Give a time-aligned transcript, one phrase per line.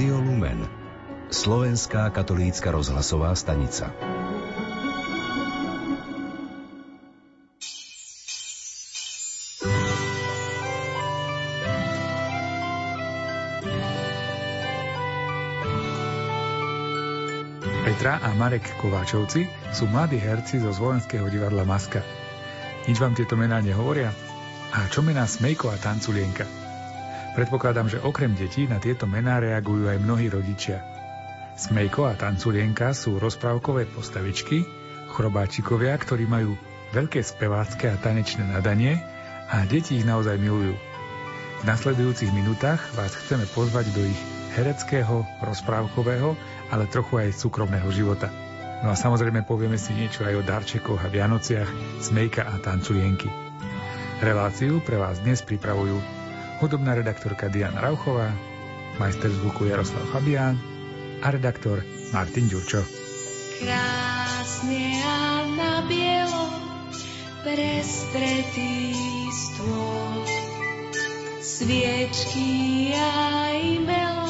[0.00, 0.64] Rádio Lumen,
[1.28, 3.92] slovenská katolícka rozhlasová stanica.
[17.84, 22.00] Petra a Marek Kováčovci sú mladí herci zo Zvolenského divadla Maska.
[22.88, 24.16] Nič vám tieto mená nehovoria?
[24.72, 26.59] A čo mená Smejko a Tanculienka?
[27.30, 30.82] Predpokladám, že okrem detí na tieto mená reagujú aj mnohí rodičia.
[31.54, 34.66] Smejko a Tanculienka sú rozprávkové postavičky,
[35.14, 36.58] chrobáčikovia, ktorí majú
[36.90, 38.98] veľké spevácké a tanečné nadanie
[39.46, 40.74] a deti ich naozaj milujú.
[41.60, 44.20] V nasledujúcich minútach vás chceme pozvať do ich
[44.58, 46.34] hereckého, rozprávkového,
[46.74, 48.32] ale trochu aj súkromného života.
[48.80, 51.68] No a samozrejme povieme si niečo aj o darčekoch a Vianociach,
[52.00, 53.28] Smejka a Tanculienky.
[54.24, 56.19] Reláciu pre vás dnes pripravujú
[56.60, 58.36] hudobná redaktorka Diana Rauchová,
[59.00, 60.60] majster zvuku Jaroslav Fabián
[61.24, 61.80] a redaktor
[62.12, 62.84] Martin Ďurčo.
[63.56, 66.52] Krásne a na bielo
[67.40, 68.92] prestretý
[69.32, 70.20] stôl,
[71.40, 74.28] sviečky aj melo,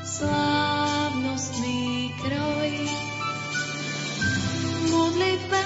[0.00, 2.72] slávnostný kroj,
[4.88, 5.64] modlitba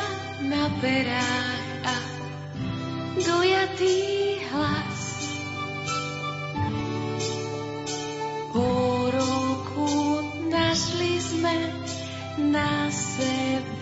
[0.50, 1.96] na perách a
[3.22, 4.02] dojatý
[4.50, 4.93] hlas.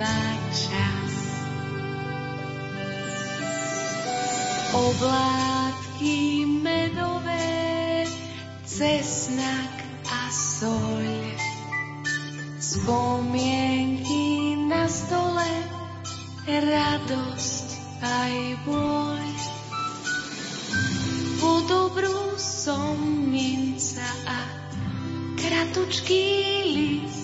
[0.03, 1.15] Seba čas.
[4.75, 8.07] Oblátky medové,
[8.67, 9.75] cesnak
[10.11, 11.07] a soľ.
[12.63, 15.51] Spomienky na stole,
[16.51, 17.67] radosť
[18.03, 18.35] aj
[18.67, 19.29] boj.
[21.39, 22.97] Po dobrú som
[23.31, 24.41] minca a
[25.37, 26.27] kratučký
[26.75, 27.22] list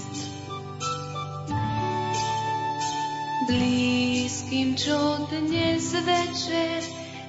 [4.59, 4.99] blízkym, čo
[5.31, 6.83] dnes večer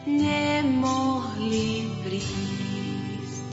[0.09, 3.49] nemohli prísť.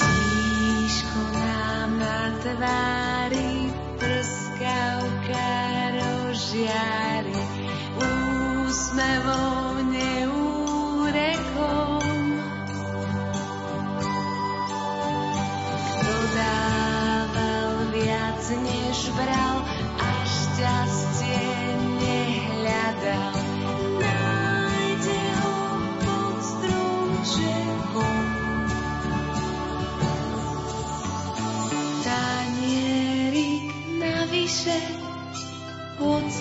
[0.00, 3.68] Tíško nám na tvári
[4.00, 5.52] prskavka
[6.00, 7.01] rožiari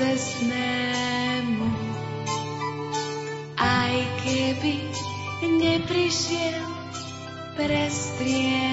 [0.02, 1.70] pocestnému.
[3.62, 3.96] Aj
[4.26, 4.82] keby
[5.46, 6.66] neprišiel,
[7.54, 8.71] prestrieme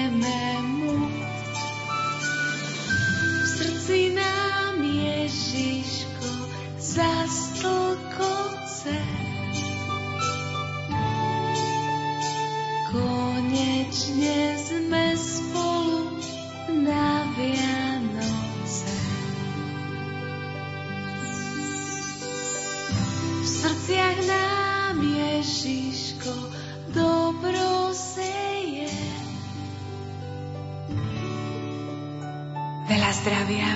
[32.89, 33.69] Veľa zdravia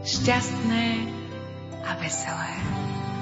[0.00, 0.84] šťastné
[1.84, 2.50] a veselé.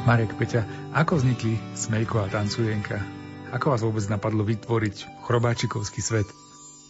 [0.06, 0.62] Marek Peťa,
[0.94, 3.02] ako vznikli Smejko a Tancujenka?
[3.50, 6.30] Ako vás vôbec napadlo vytvoriť chrobáčikovský svet?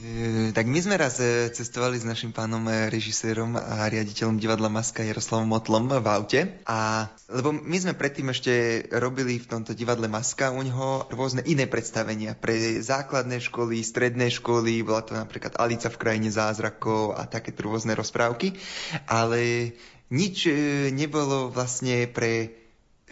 [0.01, 4.73] E, tak my sme raz e, cestovali s našim pánom e, režisérom a riaditeľom divadla
[4.73, 6.41] Maska Jaroslavom Motlom v aute.
[6.65, 11.69] A, lebo my sme predtým ešte robili v tomto divadle Maska u neho rôzne iné
[11.69, 17.69] predstavenia pre základné školy, stredné školy, bola to napríklad Alica v krajine zázrakov a takéto
[17.69, 18.57] rôzne rozprávky.
[19.05, 19.77] Ale
[20.09, 20.49] nič
[20.97, 22.57] nebolo vlastne pre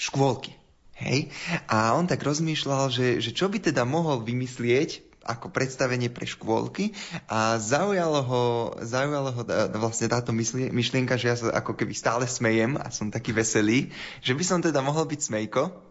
[0.00, 0.56] škôlky.
[0.96, 1.28] Hej?
[1.68, 6.96] A on tak rozmýšľal, že, že čo by teda mohol vymyslieť ako predstavenie pre škôlky
[7.28, 8.44] a zaujalo ho,
[8.80, 9.42] zaujalo ho
[9.76, 13.92] vlastne táto myšlienka, že ja sa ako keby stále smejem a som taký veselý,
[14.24, 15.88] že by som teda mohol byť smejko.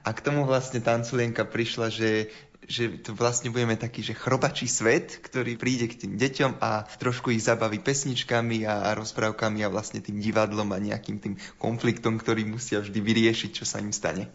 [0.00, 2.32] A k tomu vlastne tanculienka prišla, že,
[2.64, 7.32] že to vlastne budeme taký, že chrobačí svet, ktorý príde k tým deťom a trošku
[7.32, 12.48] ich zabaví pesničkami a, a rozprávkami a vlastne tým divadlom a nejakým tým konfliktom, ktorý
[12.48, 14.32] musia vždy vyriešiť, čo sa im stane.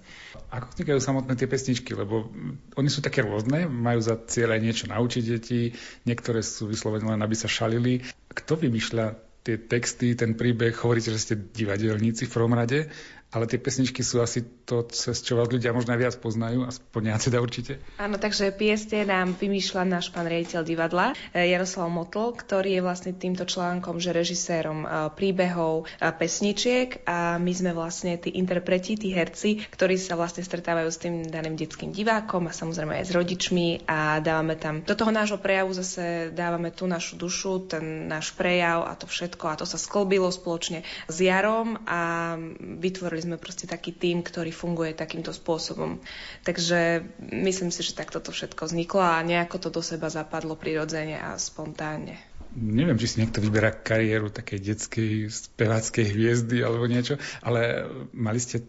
[0.54, 1.98] Ako vznikajú samotné tie pesničky?
[1.98, 2.30] Lebo
[2.78, 5.74] oni sú také rôzne, majú za cieľ aj niečo naučiť deti,
[6.06, 8.06] niektoré sú vyslovené len, aby sa šalili.
[8.30, 12.92] Kto vymýšľa tie texty, ten príbeh, hovoríte, že ste divadelníci v prvom rade,
[13.30, 17.18] ale tie pesničky sú asi to, cez čo vás ľudia možno viac poznajú, aspoň ja
[17.22, 17.78] teda určite.
[18.02, 23.12] Áno, takže pieste nám vymýšľa náš pán riaditeľ divadla eh, Jaroslav Motl, ktorý je vlastne
[23.14, 29.14] týmto článkom, že režisérom eh, príbehov a pesničiek a my sme vlastne tí interpreti, tí
[29.14, 33.86] herci, ktorí sa vlastne stretávajú s tým daným detským divákom a samozrejme aj s rodičmi
[33.86, 38.90] a dávame tam do toho nášho prejavu zase dávame tú našu dušu, ten náš prejav
[38.90, 43.68] a to všetko a to sa sklbilo spoločne s Jarom a vytvorili vytvorili sme proste
[43.68, 46.00] taký tím, ktorý funguje takýmto spôsobom.
[46.48, 51.19] Takže myslím si, že takto to všetko vzniklo a nejako to do seba zapadlo prirodzene
[51.19, 52.16] a spontánne.
[52.56, 58.66] Neviem, či si niekto vyberá kariéru takej detskej speváckej hviezdy alebo niečo, ale mali ste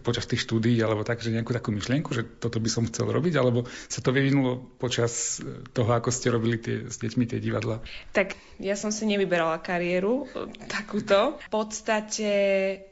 [0.00, 3.36] počas tých štúdií alebo tak, že nejakú takú myšlienku, že toto by som chcel robiť,
[3.36, 5.44] alebo sa to vyvinulo počas
[5.76, 7.84] toho, ako ste robili tie, s deťmi tie divadla?
[8.16, 10.24] Tak ja som si nevyberala kariéru
[10.72, 11.36] takúto.
[11.36, 12.30] V podstate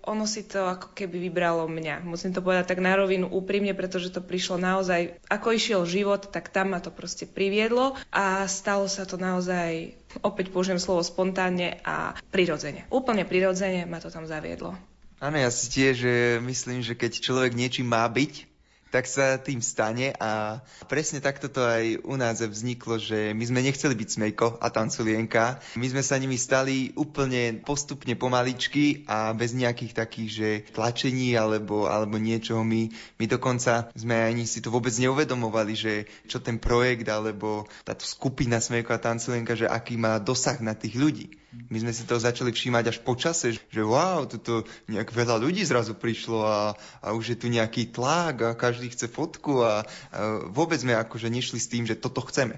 [0.04, 2.04] ono si to ako keby vybralo mňa.
[2.04, 6.52] Musím to povedať tak na rovinu úprimne, pretože to prišlo naozaj, ako išiel život, tak
[6.52, 12.12] tam ma to proste priviedlo a stalo sa to naozaj opäť použijem slovo spontánne a
[12.28, 12.84] prirodzene.
[12.92, 14.91] Úplne prirodzene ma to tam zaviedlo.
[15.22, 16.02] Áno, ja si tiež
[16.42, 18.50] myslím, že keď človek niečím má byť,
[18.90, 20.58] tak sa tým stane a
[20.90, 25.62] presne takto to aj u nás vzniklo, že my sme nechceli byť Smejko a tanculienka.
[25.78, 31.86] My sme sa nimi stali úplne postupne pomaličky a bez nejakých takých, že tlačení alebo,
[31.86, 32.66] alebo niečoho.
[32.66, 32.90] My,
[33.22, 38.58] my dokonca sme ani si to vôbec neuvedomovali, že čo ten projekt alebo táto skupina
[38.58, 41.41] Smejko a tanculienka, že aký má dosah na tých ľudí.
[41.52, 45.60] My sme si to začali všímať až po čase, že wow, tuto nejak veľa ľudí
[45.68, 46.60] zrazu prišlo a,
[47.04, 51.28] a už je tu nejaký tlak a každý chce fotku a, a vôbec sme akože
[51.28, 52.56] nešli s tým, že toto chceme.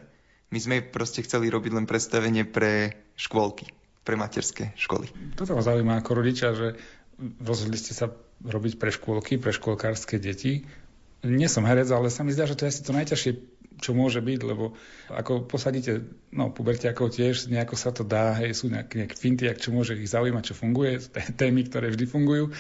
[0.54, 3.74] My sme proste chceli robiť len predstavenie pre škôlky,
[4.06, 5.10] pre materské školy.
[5.34, 6.78] Toto ma zaujíma ako rodiča, že
[7.42, 8.14] rozhodli ste sa
[8.46, 10.70] robiť pre škôlky, pre škôlkárske deti.
[11.24, 13.32] Nie som herec, ale sa mi zdá, že to je asi to najťažšie
[13.80, 14.74] čo môže byť, lebo
[15.10, 19.62] ako posadíte, no pubertiakov tiež, nejako sa to dá, hej, sú nejaké, nejaké finty, ak
[19.62, 21.02] čo môže ich zaujímať, čo funguje,
[21.40, 22.54] témy, ktoré vždy fungujú.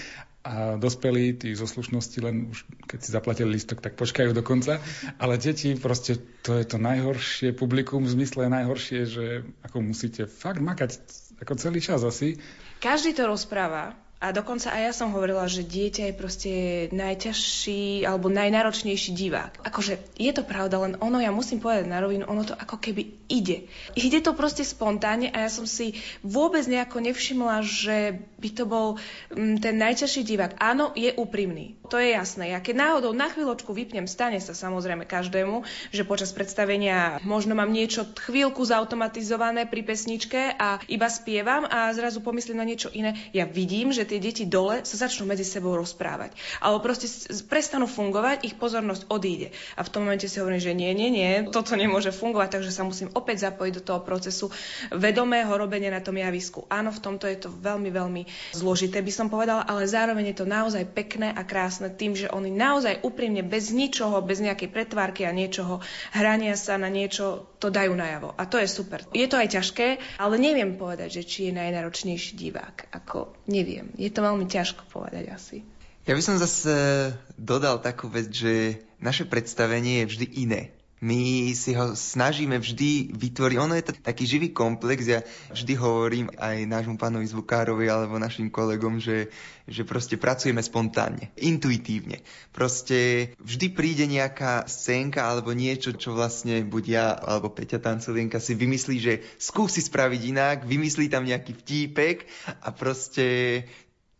[0.44, 4.76] A dospelí, tí zo slušnosti len už keď si zaplatili listok, tak počkajú do konca,
[5.16, 9.24] ale deti proste to je to najhoršie publikum v zmysle najhoršie, že
[9.64, 11.00] ako musíte fakt makať
[11.40, 12.36] ako celý čas asi.
[12.84, 16.52] Každý to rozpráva, a dokonca aj ja som hovorila, že dieťa je proste
[16.96, 19.60] najťažší alebo najnáročnejší divák.
[19.60, 23.20] Akože je to pravda, len ono, ja musím povedať na rovinu, ono to ako keby
[23.28, 23.68] ide.
[23.92, 28.96] Ide to proste spontánne a ja som si vôbec nejako nevšimla, že by to bol
[29.28, 30.56] m, mm, ten najťažší divák.
[30.56, 31.76] Áno, je úprimný.
[31.92, 32.56] To je jasné.
[32.56, 37.68] Ja keď náhodou na chvíľočku vypnem, stane sa samozrejme každému, že počas predstavenia možno mám
[37.68, 43.12] niečo chvíľku zautomatizované pri pesničke a iba spievam a zrazu pomyslím na niečo iné.
[43.36, 46.38] Ja vidím, že tie deti dole sa začnú medzi sebou rozprávať.
[46.62, 47.10] Alebo proste
[47.50, 49.50] prestanú fungovať, ich pozornosť odíde.
[49.74, 52.86] A v tom momente si hovorím, že nie, nie, nie, toto nemôže fungovať, takže sa
[52.86, 54.54] musím opäť zapojiť do toho procesu
[54.94, 56.62] vedomého robenia na tom javisku.
[56.70, 58.22] Áno, v tomto je to veľmi, veľmi
[58.54, 62.54] zložité, by som povedala, ale zároveň je to naozaj pekné a krásne tým, že oni
[62.54, 65.82] naozaj úprimne, bez ničoho, bez nejakej pretvárky a niečoho,
[66.14, 68.36] hrania sa na niečo, to dajú najavo.
[68.36, 69.00] A to je super.
[69.16, 72.92] Je to aj ťažké, ale neviem povedať, že či je najnáročnejší divák.
[72.92, 73.88] Ako neviem.
[73.96, 75.64] Je to veľmi ťažko povedať asi.
[76.04, 76.76] Ja by som zase
[77.40, 80.62] dodal takú vec, že naše predstavenie je vždy iné.
[81.02, 83.56] My si ho snažíme vždy vytvoriť.
[83.58, 85.04] Ono je to taký živý komplex.
[85.04, 85.20] Ja
[85.50, 89.28] vždy hovorím aj nášmu pánovi zvukárovi alebo našim kolegom, že,
[89.66, 92.22] že proste pracujeme spontánne, intuitívne.
[92.54, 98.54] Proste vždy príde nejaká scénka alebo niečo, čo vlastne buď ja alebo Peťa Tancelienka si
[98.54, 102.24] vymyslí, že skúsi spraviť inak, vymyslí tam nejaký vtípek
[102.62, 103.26] a proste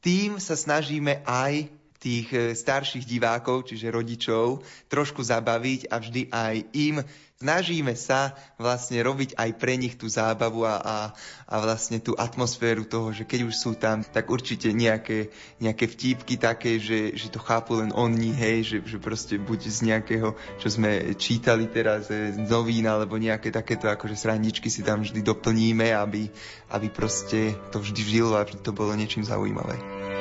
[0.04, 4.61] tým sa snažíme aj tých e, starších divákov, čiže rodičov,
[4.92, 7.00] trošku zabaviť a vždy aj im
[7.44, 10.96] snažíme sa vlastne robiť aj pre nich tú zábavu a, a,
[11.44, 15.28] a vlastne tú atmosféru toho, že keď už sú tam, tak určite nejaké,
[15.61, 19.78] nejaké vtípky také, že, že to chápu len oni, hej, že, že proste buď z
[19.92, 25.04] nejakého, čo sme čítali teraz e, z novín, alebo nejaké takéto akože srandičky si tam
[25.04, 26.32] vždy doplníme, aby,
[26.73, 30.13] aby proste to vždy žilo a vždy to bolo niečím zaujímavé.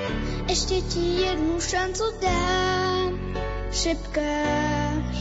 [0.53, 3.15] Ešte ti jednu šancu dám,
[3.74, 5.17] šepkáš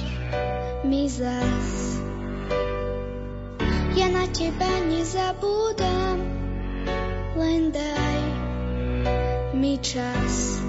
[0.85, 2.01] mi zas.
[3.97, 6.21] Ja na teba nezabúdam,
[7.39, 8.21] len daj
[9.55, 10.61] mi čas.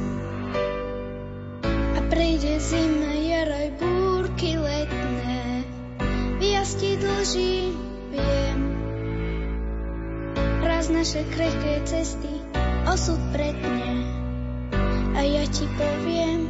[1.68, 5.68] A prejde zima, jaroj, búrky letné,
[6.38, 7.74] viac ti dlží,
[8.14, 8.60] viem.
[10.62, 12.43] Raz naše krehké cesty
[12.88, 14.04] osud pretne
[15.16, 16.43] a ja ti poviem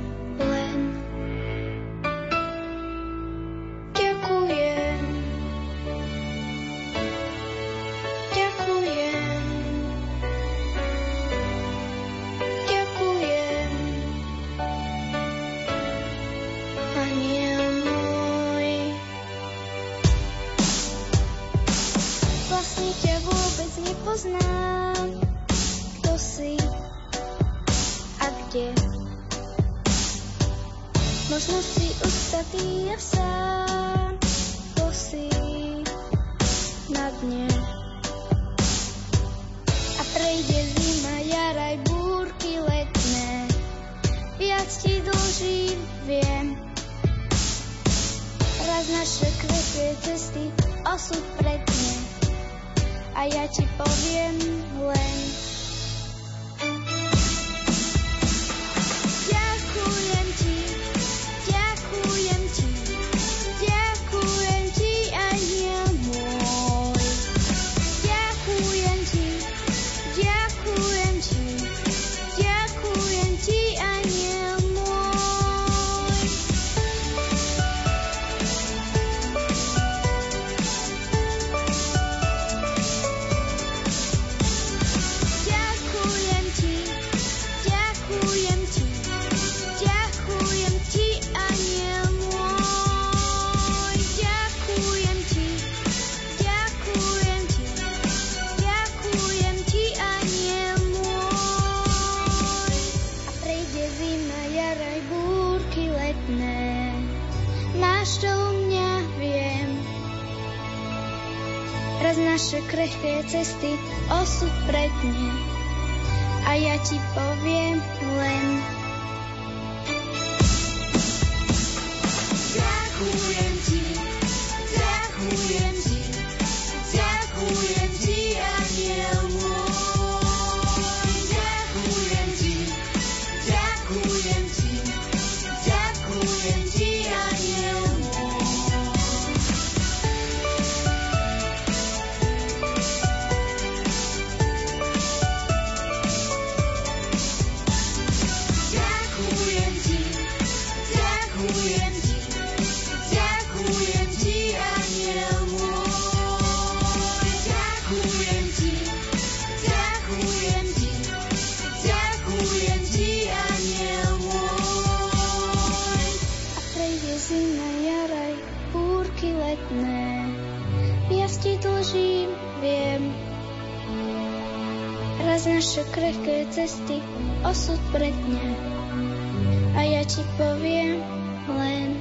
[180.03, 181.00] ti poviem
[181.48, 181.95] len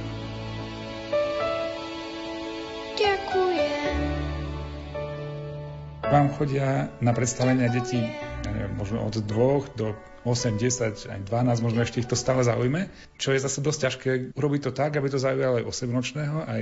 [2.99, 3.97] ďakujem.
[6.03, 9.95] Vám chodia na predstavenia neviem, možno od 2 do
[10.27, 14.11] 8, 10, aj 12, možno ešte ich to stále zaujme, čo je zase dosť ťažké
[14.35, 16.61] urobiť to tak, aby to zaujalo aj 8-ročného, aj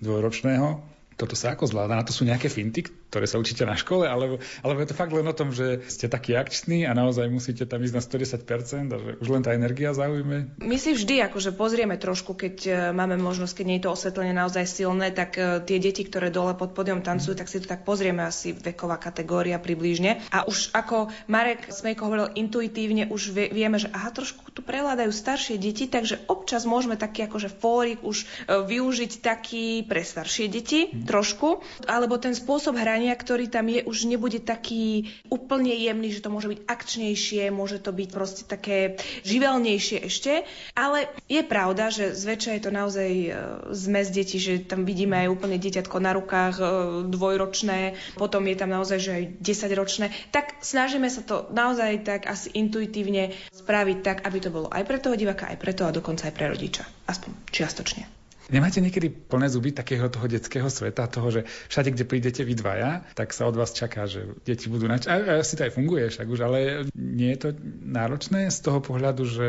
[0.00, 0.80] dvojročného.
[1.16, 1.96] Toto sa ako zvláda?
[1.96, 4.08] Na to sú nejaké finty, ktoré sa učíte na škole?
[4.08, 7.68] Alebo, alebo je to fakt len o tom, že ste takí akční a naozaj musíte
[7.68, 10.56] tam ísť na 110% a že už len tá energia zaujme?
[10.56, 14.32] My si vždy akože pozrieme trošku, keď e, máme možnosť, keď nie je to osvetlenie
[14.32, 17.84] naozaj silné, tak e, tie deti, ktoré dole pod podium tancujú, tak si to tak
[17.84, 20.24] pozrieme asi veková kategória približne.
[20.32, 25.12] A už ako Marek Smejko hovoril intuitívne, už vie, vieme, že aha, trošku tu prehľadajú
[25.12, 28.26] staršie deti, takže občas môžeme taký akože fórik už e,
[28.64, 34.38] využiť taký pre staršie deti, trošku, alebo ten spôsob hrania, ktorý tam je, už nebude
[34.38, 40.46] taký úplne jemný, že to môže byť akčnejšie, môže to byť proste také živelnejšie ešte,
[40.78, 43.28] ale je pravda, že zväčša je to naozaj e,
[43.74, 46.64] zmes detí, že tam vidíme aj úplne dieťatko na rukách e,
[47.10, 52.54] dvojročné, potom je tam naozaj, že aj 10-ročné, tak snažíme sa to naozaj tak asi
[52.54, 56.30] intuitívne spraviť tak, aby to bolo aj pre toho diváka, aj pre toho a dokonca
[56.30, 56.84] aj pre rodiča.
[57.08, 58.21] Aspoň čiastočne.
[58.52, 63.00] Nemáte niekedy plné zuby takého toho detského sveta, toho, že všade, kde prídete vy dvaja,
[63.16, 65.08] tak sa od vás čaká, že deti budú nač...
[65.08, 67.56] A asi to aj funguje však už, ale nie je to
[67.88, 69.48] náročné z toho pohľadu, že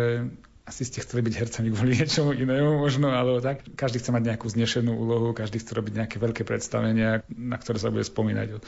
[0.63, 3.67] asi ste chceli byť hercami kvôli niečomu inému možno, alebo tak.
[3.75, 7.91] Každý chce mať nejakú znešenú úlohu, každý chce robiť nejaké veľké predstavenia, na ktoré sa
[7.91, 8.63] bude spomínať.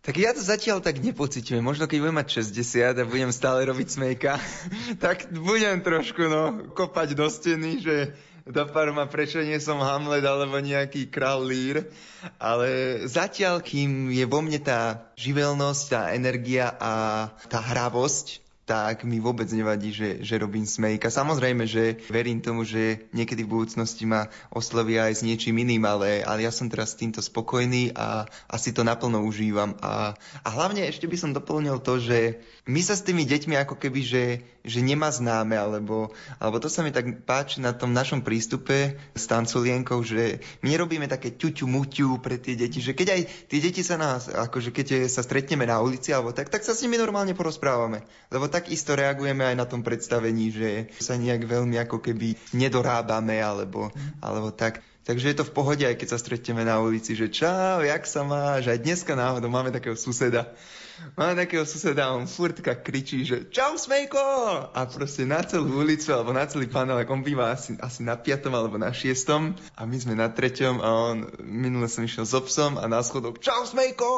[0.00, 1.60] Tak ja to zatiaľ tak nepociťujem.
[1.60, 4.40] Možno keď budem mať 60 a budem stále robiť smejka,
[5.04, 8.16] tak budem trošku no, kopať do steny, že
[8.46, 8.62] do
[8.94, 11.90] ma prečo nie som Hamlet alebo nejaký král Lír.
[12.38, 19.22] Ale zatiaľ, kým je vo mne tá živelnosť, tá energia a tá hravosť, tak mi
[19.22, 21.06] vôbec nevadí, že, že robím smejka.
[21.06, 26.26] Samozrejme, že verím tomu, že niekedy v budúcnosti ma oslovia aj s niečím iným, ale,
[26.26, 29.78] ale ja som teraz s týmto spokojný a asi to naplno užívam.
[29.78, 33.78] A, a hlavne ešte by som doplnil to, že my sa s tými deťmi ako
[33.78, 36.10] keby, že, že nemá známe, alebo,
[36.42, 41.06] alebo to sa mi tak páči na tom našom prístupe s tanculienkou, že my nerobíme
[41.06, 45.06] také ťuťu muťu pre tie deti, že keď aj tie deti sa nás, akože keď
[45.06, 48.02] sa stretneme na ulici alebo tak, tak sa s nimi normálne porozprávame.
[48.34, 53.36] Lebo tak isto reagujeme aj na tom predstavení, že sa nejak veľmi ako keby nedorábame
[53.36, 53.92] alebo,
[54.24, 54.80] alebo tak.
[55.04, 58.24] Takže je to v pohode, aj keď sa stretneme na ulici, že čau, jak sa
[58.24, 58.72] máš?
[58.72, 60.56] Aj dneska náhodou máme takého suseda,
[61.16, 64.20] Mám takého suseda, on furtka kričí, že čau Smejko!
[64.74, 68.52] A proste na celú ulicu alebo na celý panel, on býva asi, asi na piatom
[68.52, 72.80] alebo na šiestom a my sme na treťom a on, minule som išiel so psom
[72.80, 74.08] a na schodok čau Smejko!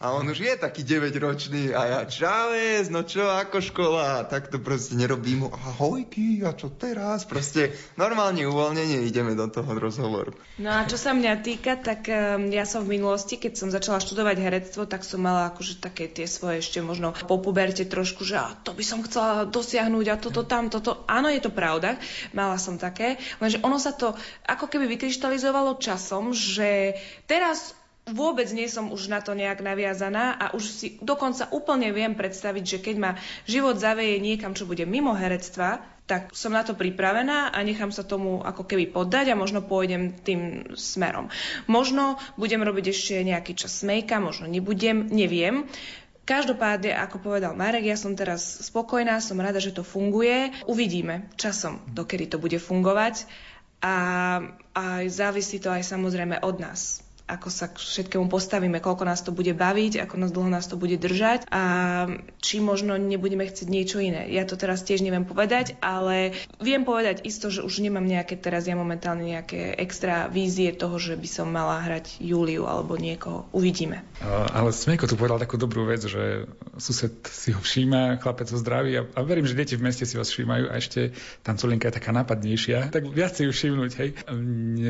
[0.00, 4.24] A on už je taký 9 ročný a ja čaves, no čo, ako škola?
[4.28, 7.24] Tak to proste nerobí mu ahojky a čo teraz?
[7.24, 10.36] Proste normálne uvoľnenie ideme do toho rozhovoru.
[10.60, 14.00] No a čo sa mňa týka, tak um, ja som v minulosti, keď som začala
[14.00, 18.26] študovať herectvo, tak som mala akože také také tie svoje ešte možno po puberte trošku,
[18.26, 21.06] že a to by som chcela dosiahnuť a toto tam, toto.
[21.06, 21.94] Áno, je to pravda,
[22.34, 24.10] mala som také, lenže ono sa to
[24.42, 26.98] ako keby vykryštalizovalo časom, že
[27.30, 27.78] teraz
[28.10, 32.64] vôbec nie som už na to nejak naviazaná a už si dokonca úplne viem predstaviť,
[32.66, 33.10] že keď ma
[33.46, 35.78] život zaveje niekam, čo bude mimo herectva,
[36.10, 40.18] tak som na to pripravená a nechám sa tomu ako keby poddať a možno pôjdem
[40.18, 41.30] tým smerom.
[41.70, 45.70] Možno budem robiť ešte nejaký čas smejka, možno nebudem, neviem.
[46.26, 50.50] Každopádne, ako povedal Marek, ja som teraz spokojná, som rada, že to funguje.
[50.66, 53.26] Uvidíme časom, dokedy to bude fungovať
[53.82, 53.96] a,
[54.74, 59.30] a závisí to aj samozrejme od nás ako sa k všetkému postavíme, koľko nás to
[59.30, 61.62] bude baviť, ako nás dlho nás to bude držať a
[62.42, 64.26] či možno nebudeme chcieť niečo iné.
[64.28, 68.66] Ja to teraz tiež neviem povedať, ale viem povedať isto, že už nemám nejaké teraz
[68.66, 73.46] ja momentálne nejaké extra vízie toho, že by som mala hrať Júliu alebo niekoho.
[73.54, 74.02] Uvidíme.
[74.22, 78.98] Ale Smejko tu povedal takú dobrú vec, že sused si ho všíma, chlapec ho zdraví
[78.98, 81.14] a, a verím, že deti v meste si vás všímajú a ešte
[81.46, 84.10] tanculinka je taká nápadnejšia, tak viac si ju všimnúť, hej.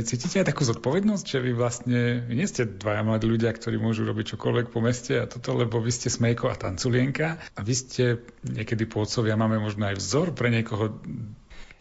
[0.02, 4.36] Cítite aj takú zodpovednosť, že vy vlastne nie ste dvaja mladí ľudia, ktorí môžu robiť
[4.36, 7.40] čokoľvek po meste a toto, lebo vy ste Smejko a Tanculienka.
[7.56, 8.04] A vy ste
[8.44, 10.98] niekedy pôcovia, máme možno aj vzor pre niekoho.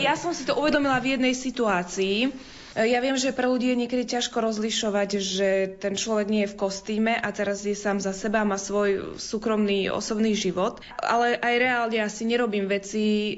[0.02, 2.34] Ja som si to uvedomila v jednej situácii,
[2.72, 6.60] ja viem, že pre ľudí je niekedy ťažko rozlišovať, že ten človek nie je v
[6.60, 12.00] kostýme a teraz je sám za seba, má svoj súkromný osobný život, ale aj reálne
[12.00, 13.36] asi nerobím veci,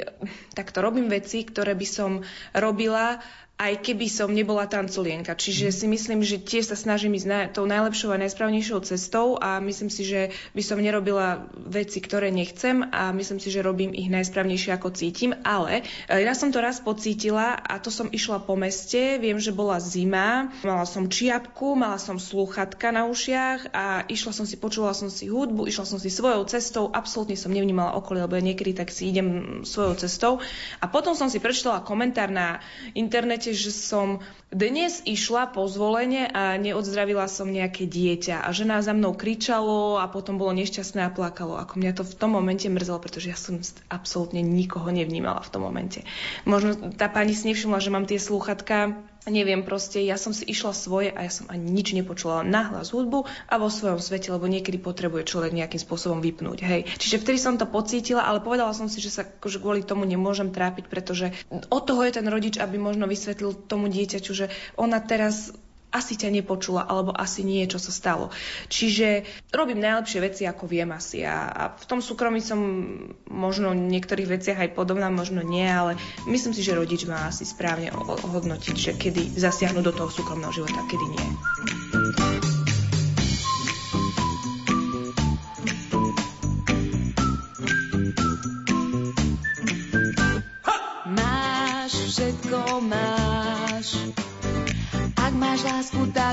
[0.54, 2.22] takto robím veci, ktoré by som
[2.54, 3.26] robila
[3.64, 5.40] aj keby som nebola tanculienka.
[5.40, 9.64] Čiže si myslím, že tiež sa snažím ísť na, tou najlepšou a najsprávnejšou cestou a
[9.64, 14.12] myslím si, že by som nerobila veci, ktoré nechcem a myslím si, že robím ich
[14.12, 15.32] najsprávnejšie, ako cítim.
[15.48, 19.16] Ale e, ja som to raz pocítila a to som išla po meste.
[19.24, 24.44] Viem, že bola zima, mala som čiapku, mala som slúchatka na ušiach a išla som
[24.44, 28.36] si, počula som si hudbu, išla som si svojou cestou, absolútne som nevnímala okolie, lebo
[28.36, 30.34] ja niekedy tak si idem svojou cestou.
[30.84, 32.60] A potom som si prečítala komentár na
[32.92, 34.20] internete, že som
[34.54, 40.06] dnes išla po zvolenie a neodzdravila som nejaké dieťa a žena za mnou kričalo a
[40.10, 41.58] potom bolo nešťastné a plakalo.
[41.58, 43.58] Ako mňa to v tom momente mrzelo, pretože ja som
[43.90, 46.06] absolútne nikoho nevnímala v tom momente.
[46.46, 48.98] Možno tá pani si nevšimla, že mám tie slúchatka
[49.32, 53.24] neviem, proste ja som si išla svoje a ja som ani nič nepočula nahlas hudbu
[53.48, 56.60] a vo svojom svete, lebo niekedy potrebuje človek nejakým spôsobom vypnúť.
[56.66, 56.82] Hej.
[57.00, 60.52] Čiže vtedy som to pocítila, ale povedala som si, že sa akože kvôli tomu nemôžem
[60.52, 65.56] trápiť, pretože od toho je ten rodič, aby možno vysvetlil tomu dieťaťu, že ona teraz
[65.94, 68.34] asi ťa nepočula, alebo asi nie, čo sa stalo.
[68.68, 71.22] Čiže robím najlepšie veci, ako viem asi.
[71.22, 72.60] A, v tom súkromí som
[73.30, 77.46] možno v niektorých veciach aj podobná, možno nie, ale myslím si, že rodič má asi
[77.46, 77.94] správne
[78.26, 82.43] hodnotiť, že kedy zasiahnu do toho súkromného života, kedy nie.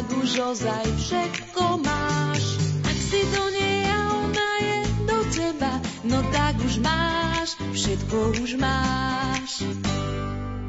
[0.01, 2.57] Tak už ozaj všetko máš.
[2.89, 5.77] Ak si to nie a ona je do teba,
[6.09, 9.61] no tak už máš, všetko už máš.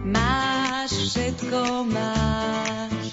[0.04, 3.06] Máš, všetko máš.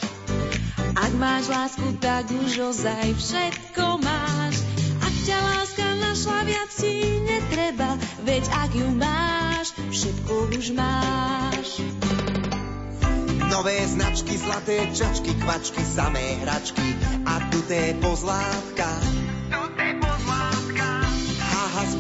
[0.99, 4.59] Ak máš lásku, tak už ozaj všetko máš.
[4.99, 7.95] Ak ťa láska našla, viac ti netreba,
[8.27, 11.79] veď ak ju máš, všetko už máš.
[13.49, 18.89] Nové značky, zlaté čačky, kvačky, samé hračky a tuté pozlátka.
[19.49, 20.87] Tuté pozlátka.
[21.41, 21.97] Haha, z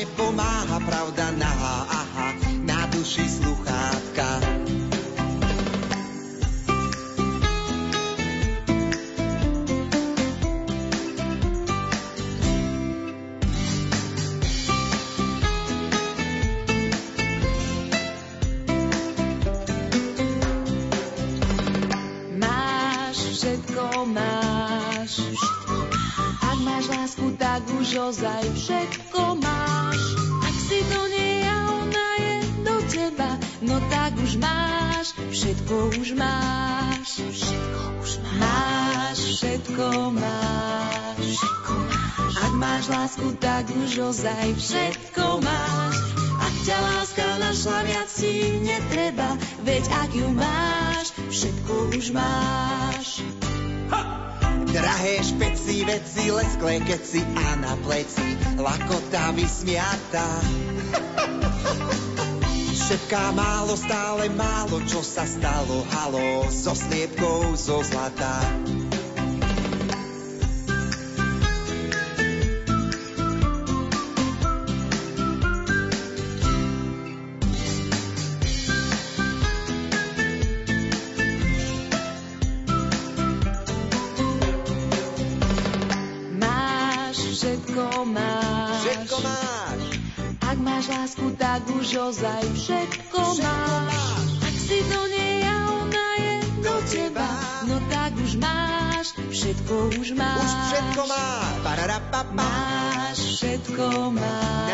[0.00, 2.28] nepomáha, pravda naha, aha,
[2.64, 4.47] na duši sluchátka.
[24.12, 25.12] Máš.
[26.40, 30.00] Ak máš lásku, tak už ozaj všetko máš.
[30.44, 33.30] Ak si to nie a ona je do teba,
[33.64, 37.08] no tak už máš, všetko už máš.
[37.20, 38.38] Všetko už máš.
[38.38, 41.24] Máš, všetko máš.
[41.24, 42.36] Všetko máš.
[42.38, 45.96] Ak máš lásku, tak už ozaj všetko máš.
[46.38, 49.34] Ak ťa láska našla, viac ti netreba,
[49.66, 53.08] veď ak ju máš, všetko už máš.
[54.68, 60.28] Drahé špeci, veci, lesklé keci a na pleci lakota vysmiatá.
[62.88, 68.40] Šepká málo, stále málo, čo sa stalo, halo, so sliepkou zo zlata.
[91.88, 94.20] Tak už ozaj všetko, máš.
[94.44, 97.28] Ak si to nie a ona je do teba,
[97.64, 100.36] no tak už máš, všetko už máš.
[100.36, 101.48] už všetko máš.
[102.36, 104.68] Máš, všetko máš.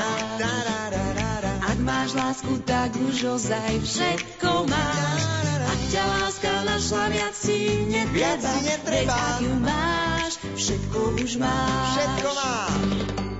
[1.63, 5.23] Ak máš lásku, tak už ozaj všetko máš.
[5.71, 7.59] Ak ťa láska našla, viac ti
[7.95, 8.11] netreba.
[8.11, 9.15] Viac ti netreba.
[9.15, 11.95] Veď ak ju máš, všetko už máš.
[11.95, 13.34] Všetko máš.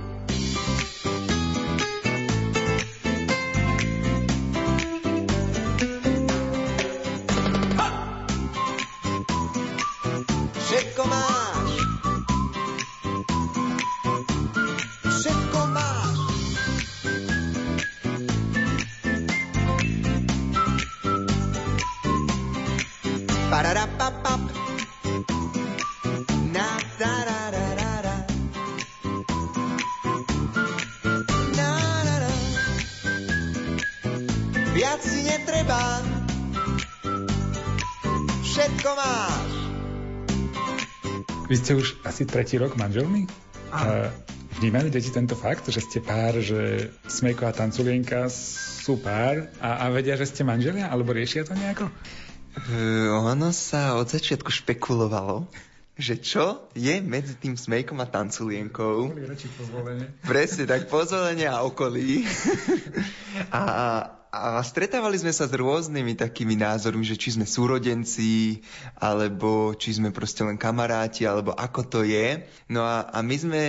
[34.75, 36.03] Viac si netreba.
[38.43, 39.51] Všetko máš.
[41.47, 43.23] Vy ste už asi tretí rok manželní?
[43.71, 44.11] A
[44.59, 49.95] vnímali deti tento fakt, že ste pár, že Smejko a Tanculienka sú pár a, a
[49.95, 50.91] vedia, že ste manželia?
[50.91, 51.87] Alebo riešia to nejako?
[52.67, 55.47] Uh, ono sa od začiatku špekulovalo,
[55.95, 59.15] že čo je medzi tým smejkom a tanculienkou.
[60.27, 62.27] Presne, tak pozvolenie a okolí.
[63.55, 63.63] a,
[64.35, 68.59] a stretávali sme sa s rôznymi takými názormi, že či sme súrodenci,
[68.99, 72.43] alebo či sme proste len kamaráti, alebo ako to je.
[72.67, 73.63] No a, a my sme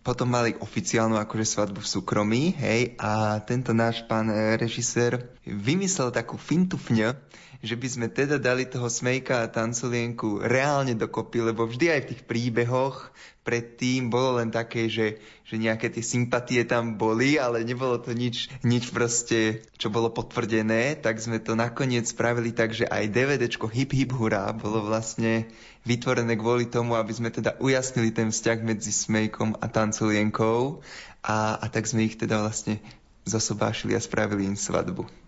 [0.00, 6.40] potom mali oficiálnu akože svadbu v súkromí, hej, a tento náš pán režisér vymyslel takú
[6.40, 7.20] fintu fňa,
[7.60, 12.08] že by sme teda dali toho smejka a tanculienku reálne dokopy, lebo vždy aj v
[12.12, 13.12] tých príbehoch
[13.44, 18.52] predtým bolo len také, že, že nejaké tie sympatie tam boli, ale nebolo to nič,
[18.64, 23.92] nič proste, čo bolo potvrdené, tak sme to nakoniec spravili tak, že aj DVDčko Hip
[23.96, 25.48] Hip Hurá bolo vlastne
[25.84, 30.84] vytvorené kvôli tomu, aby sme teda ujasnili ten vzťah medzi smejkom a tanculienkou
[31.24, 32.80] a, a tak sme ich teda vlastne
[33.28, 35.19] zosobášili a spravili im svadbu.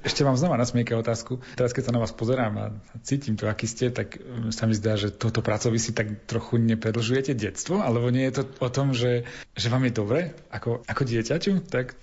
[0.00, 1.42] Ešte vám znova nasmieka otázku.
[1.58, 2.66] Teraz, keď sa na vás pozerám a
[3.02, 6.62] cítim to, aký ste, tak mm, sa mi zdá, že toto pracovy si tak trochu
[6.62, 10.20] nepredlžujete detstvo, alebo nie je to o tom, že, že vám je dobre
[10.54, 11.66] ako, ako dieťaťu?
[11.66, 11.98] Tak...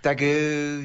[0.00, 0.32] Tak e,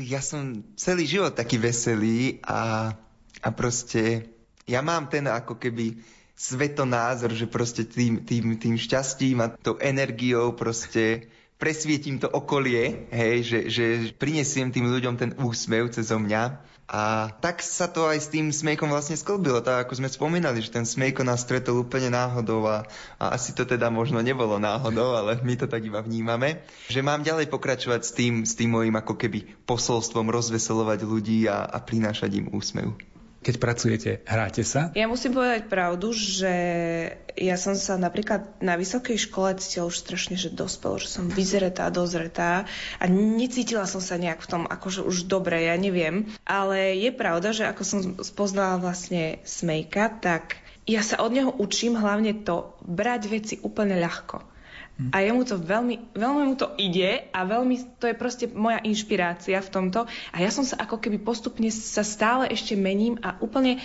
[0.04, 2.92] ja som celý život taký veselý a,
[3.40, 4.28] a proste
[4.66, 6.02] ja mám ten ako keby
[6.36, 13.36] svetonázor, že proste tým, tým, tým šťastím a tou energiou proste presvietím to okolie, hej,
[13.44, 16.76] že, že prinesiem tým ľuďom ten úsmev cez mňa.
[16.86, 20.70] A tak sa to aj s tým smejkom vlastne sklbilo, tak ako sme spomínali, že
[20.70, 22.86] ten smejko nás stretol úplne náhodou a,
[23.18, 27.26] a asi to teda možno nebolo náhodou, ale my to tak iba vnímame, že mám
[27.26, 32.46] ďalej pokračovať s tým, s tým mojim ako keby posolstvom rozveselovať ľudí a, a prinášať
[32.46, 32.94] im úsmev.
[33.46, 34.90] Keď pracujete, hráte sa?
[34.98, 36.50] Ja musím povedať pravdu, že
[37.38, 41.94] ja som sa napríklad na vysokej škole cítila už strašne, že dospelo, že som vyzretá,
[41.94, 42.66] dozretá
[42.98, 46.26] a necítila som sa nejak v tom akože už dobre, ja neviem.
[46.42, 50.58] Ale je pravda, že ako som spoznala vlastne Smejka, tak
[50.90, 54.55] ja sa od neho učím hlavne to brať veci úplne ľahko.
[54.96, 59.60] A jemu to veľmi, veľmi mu to ide a veľmi to je proste moja inšpirácia
[59.60, 60.08] v tomto.
[60.08, 63.84] A ja som sa ako keby postupne sa stále ešte mením a úplne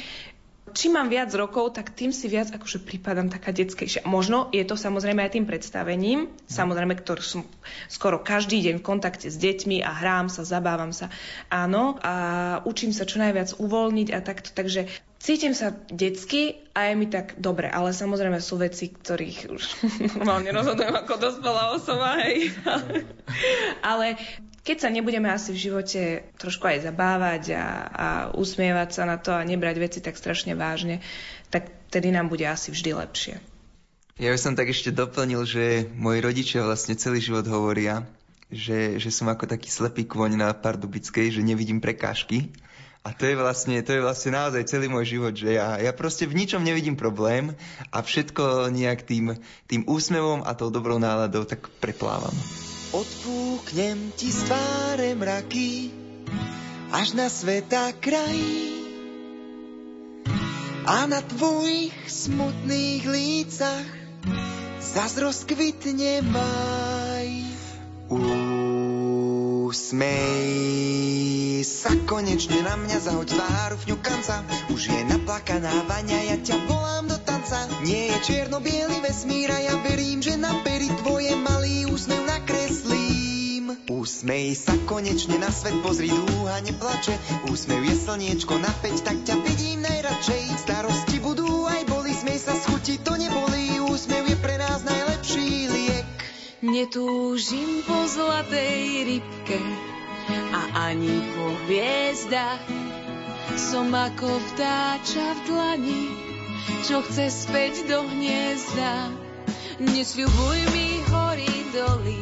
[0.70, 4.06] čím mám viac rokov, tak tým si viac akože prípadám taká detskejšia.
[4.06, 7.42] Možno je to samozrejme aj tým predstavením, samozrejme, ktorý som
[7.90, 11.10] skoro každý deň v kontakte s deťmi a hrám sa, zabávam sa.
[11.50, 12.14] Áno, a
[12.66, 14.54] učím sa čo najviac uvoľniť a takto.
[14.54, 14.86] Takže
[15.20, 19.62] Cítim sa detsky a je mi tak dobre, ale samozrejme sú veci, ktorých už
[20.16, 22.56] normálne rozhodujem ako dospelá osoba, hej.
[23.92, 24.16] ale
[24.64, 26.00] keď sa nebudeme asi v živote
[26.40, 31.04] trošku aj zabávať a, a usmievať sa na to a nebrať veci tak strašne vážne,
[31.52, 33.36] tak tedy nám bude asi vždy lepšie.
[34.16, 38.08] Ja by som tak ešte doplnil, že moji rodičia vlastne celý život hovoria,
[38.48, 42.48] že, že som ako taký slepý kvoň na Pardubickej, že nevidím prekážky
[43.00, 46.28] a to je vlastne, to je vlastne naozaj celý môj život, že ja, ja proste
[46.28, 47.56] v ničom nevidím problém
[47.88, 52.32] a všetko nejak tým, tým úsmevom a tou dobrou náladou tak preplávam.
[52.92, 55.96] Odpúknem ti z tváre mraky
[56.92, 58.84] až na sveta krají
[60.84, 63.88] a na tvojich smutných lícach
[64.82, 67.28] zas rozkvitne maj.
[71.60, 74.48] Sa konečne na mňa, zahoď tváru fňukanca.
[74.72, 77.68] Už je naplakaná vaňa, ja ťa volám do tanca.
[77.84, 83.76] Nie je čierno-biely vesmír a ja verím, že na pery tvoje malý úsmev nakreslím.
[83.92, 87.20] Úsmej sa konečne na svet, pozri dúha neplače.
[87.52, 90.64] Úsmev je slniečko napäť, tak ťa vidím najradšej.
[90.64, 93.84] Starosti budú aj boli, smej sa schutiť, to nebolí.
[93.84, 96.08] Úsmev je pre nás najlepší liek.
[96.64, 99.60] Netúžim po zlatej rybke,
[100.50, 102.62] a ani po hviezdach.
[103.54, 106.04] Som ako vtáča v dlani,
[106.86, 109.10] čo chce späť do hniezda.
[109.80, 112.20] Nesľubuj mi hory doly,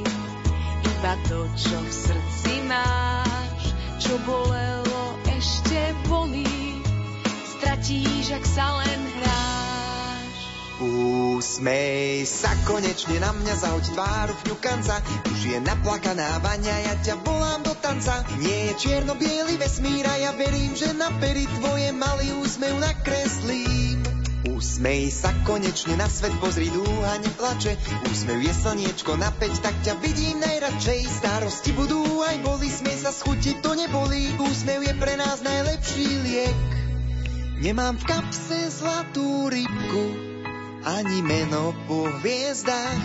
[0.86, 3.62] iba to, čo v srdci máš,
[3.98, 6.78] čo bolelo, ešte bolí.
[7.58, 9.47] Stratíš, ak sa len hráš.
[10.78, 15.02] Úsmej sa konečne na mňa, zahoď tváru fňukanca.
[15.26, 18.22] Už je naplakaná vaňa, ja ťa volám do tanca.
[18.38, 24.06] Nie je čierno-biely vesmír a ja verím, že na pery tvoje malý úsmev nakreslím.
[24.46, 27.74] Úsmej sa konečne na svet, pozri dúha neplače.
[28.14, 31.10] Úsmev je slniečko napäť, tak ťa vidím najradšej.
[31.10, 34.30] Starosti budú aj boli, smej sa schutiť, to nebolí.
[34.38, 36.58] Úsmev je pre nás najlepší liek.
[37.58, 40.27] Nemám v kapse zlatú rybku,
[40.88, 43.04] ani meno po hviezdách.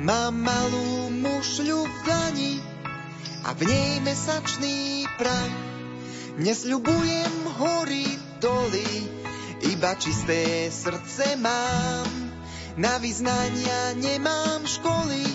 [0.00, 2.54] Mám malú mušľu v dlani
[3.44, 5.56] a v nej mesačný prach.
[6.38, 8.06] Nesľubujem hory,
[8.38, 9.10] doly,
[9.68, 12.08] iba čisté srdce mám.
[12.78, 15.26] Na vyznania nemám školy,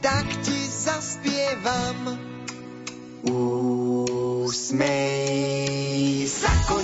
[0.00, 2.16] tak ti zaspievam.
[3.28, 4.80] Úsmej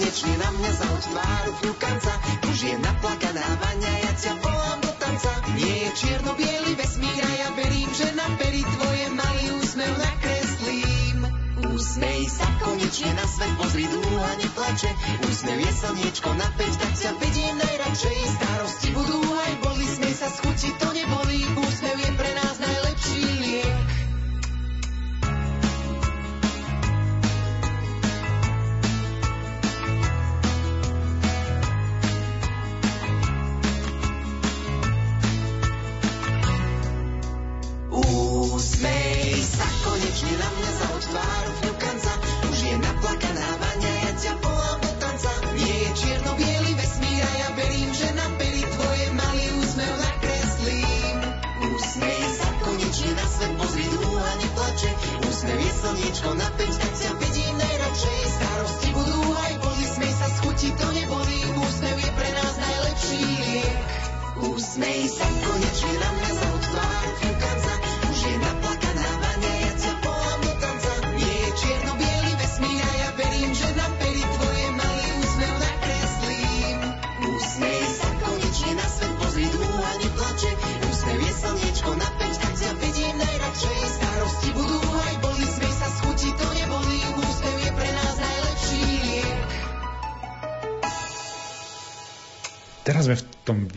[0.06, 2.12] konečne na mňa zahoď tváru fňukanca.
[2.46, 5.32] Už je naplakaná vaňa, ja ťa volám do tanca.
[5.58, 11.18] Nie je čierno-biely vesmír a ja verím, že na pery tvoje malý úsmev nakreslím.
[11.74, 14.90] Úsmej sa konečne na svet, pozri dúha neplače.
[15.26, 18.18] Úsmev je slniečko napäť, tak ťa vidím najradšej.
[18.30, 21.15] Starosti budú aj boli, smej sa schutiť, to nebolí.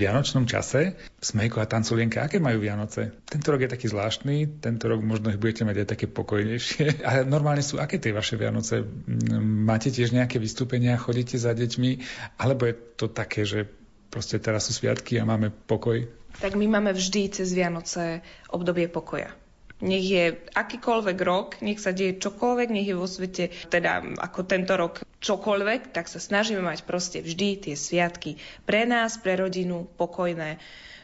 [0.09, 0.97] Vianočnom čase.
[1.21, 3.13] Smejko a tanculienka, aké majú Vianoce?
[3.29, 6.99] Tento rok je taký zvláštny, tento rok možno ich budete mať aj také pokojnejšie.
[7.07, 8.81] A normálne sú aké tie vaše Vianoce?
[8.81, 11.91] Mm, Máte tiež nejaké vystúpenia, chodíte za deťmi?
[12.41, 13.69] Alebo je to také, že
[14.09, 16.09] proste teraz sú sviatky a máme pokoj?
[16.39, 19.33] tak my máme vždy cez Vianoce obdobie pokoja.
[19.79, 24.75] Nech je akýkoľvek rok, nech sa deje čokoľvek, nech je vo svete, teda ako tento
[24.75, 28.35] rok čokoľvek, tak sa snažíme mať proste vždy tie sviatky
[28.67, 30.59] pre nás, pre rodinu, pokojné.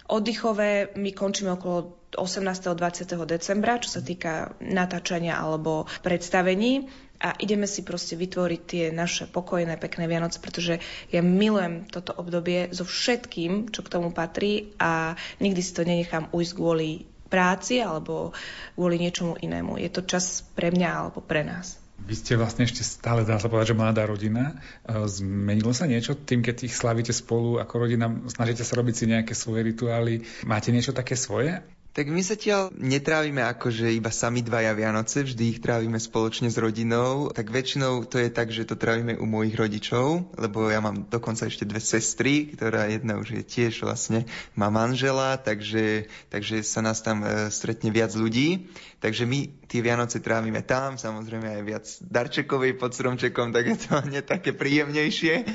[0.05, 2.45] Oddychové my končíme okolo 18.
[2.45, 3.15] 20.
[3.27, 6.88] decembra, čo sa týka natáčania alebo predstavení
[7.23, 10.83] a ideme si proste vytvoriť tie naše pokojné, pekné Vianoce, pretože
[11.15, 16.27] ja milujem toto obdobie so všetkým, čo k tomu patrí a nikdy si to nenechám
[16.35, 18.31] ujsť kvôli práci alebo
[18.77, 19.81] kvôli niečomu inému.
[19.81, 21.81] Je to čas pre mňa alebo pre nás.
[21.95, 24.59] Vy ste vlastne ešte stále, dá sa povedať, že mladá rodina.
[24.83, 28.11] E, zmenilo sa niečo tým, keď ich slavíte spolu ako rodina?
[28.27, 30.27] Snažíte sa robiť si nejaké svoje rituály?
[30.43, 31.63] Máte niečo také svoje?
[31.95, 37.31] Tak my zatiaľ netrávime akože iba sami dvaja Vianoce, vždy ich trávime spoločne s rodinou.
[37.31, 41.47] Tak väčšinou to je tak, že to trávime u mojich rodičov, lebo ja mám dokonca
[41.47, 44.27] ešte dve sestry, ktorá jedna už je tiež vlastne
[44.60, 48.67] má manžela, takže, takže sa nás tam e, stretne viac ľudí.
[48.99, 54.03] Takže my tie Vianoce trávime tam, samozrejme aj viac darčekovej pod stromčekom, tak je to
[54.12, 55.47] nie také príjemnejšie.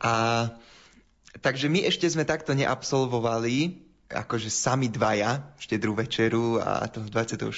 [0.00, 0.48] A
[1.44, 7.52] takže my ešte sme takto neabsolvovali akože sami dvaja, štedrú večeru a toho 24.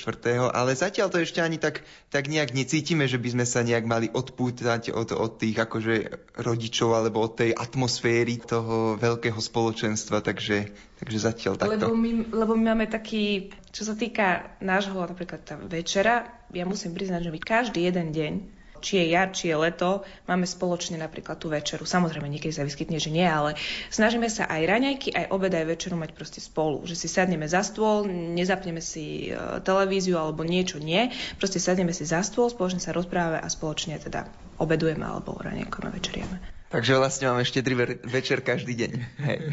[0.50, 4.10] Ale zatiaľ to ešte ani tak, tak nejak necítime, že by sme sa nejak mali
[4.10, 5.94] odpútať od, od tých akože
[6.42, 11.86] rodičov alebo od tej atmosféry toho veľkého spoločenstva, takže, takže zatiaľ takto.
[11.86, 16.98] Lebo my, lebo my máme taký, čo sa týka nášho napríklad tá večera, ja musím
[16.98, 21.36] priznať, že my každý jeden deň či je jar, či je leto, máme spoločne napríklad
[21.36, 21.84] tú večeru.
[21.84, 23.54] Samozrejme, niekedy sa vyskytne, že nie, ale
[23.92, 26.82] snažíme sa aj raňajky, aj obed, aj večeru mať proste spolu.
[26.88, 31.12] Že si sadneme za stôl, nezapneme si e, televíziu alebo niečo, nie.
[31.36, 34.26] Proste sadneme si za stôl, spoločne sa rozprávame a spoločne teda
[34.58, 36.59] obedujeme alebo raňajkujeme, večerieme.
[36.70, 37.74] Takže vlastne máme štedrý
[38.06, 38.92] večer každý deň.
[39.26, 39.38] Hej.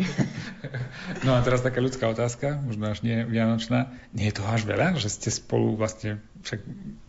[1.25, 3.89] No a teraz taká ľudská otázka, možno až nie vianočná.
[4.11, 6.59] Nie je to až veľa, že ste spolu vlastne, však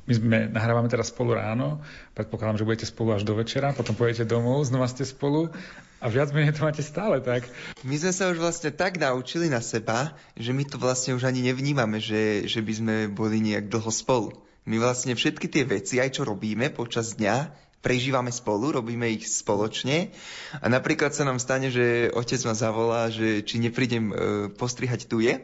[0.09, 1.85] my sme, nahrávame teraz spolu ráno,
[2.17, 5.53] predpokladám, že budete spolu až do večera, potom pojete domov, znova ste spolu
[6.01, 7.45] a viac menej to máte stále tak.
[7.85, 11.45] My sme sa už vlastne tak naučili na seba, že my to vlastne už ani
[11.45, 14.31] nevnímame, že, že by sme boli nejak dlho spolu.
[14.69, 20.11] My vlastne všetky tie veci, aj čo robíme počas dňa, prežívame spolu, robíme ich spoločne.
[20.59, 24.15] A napríklad sa nám stane, že otec ma zavolá, že či neprídem e,
[24.51, 25.39] postrihať tuje,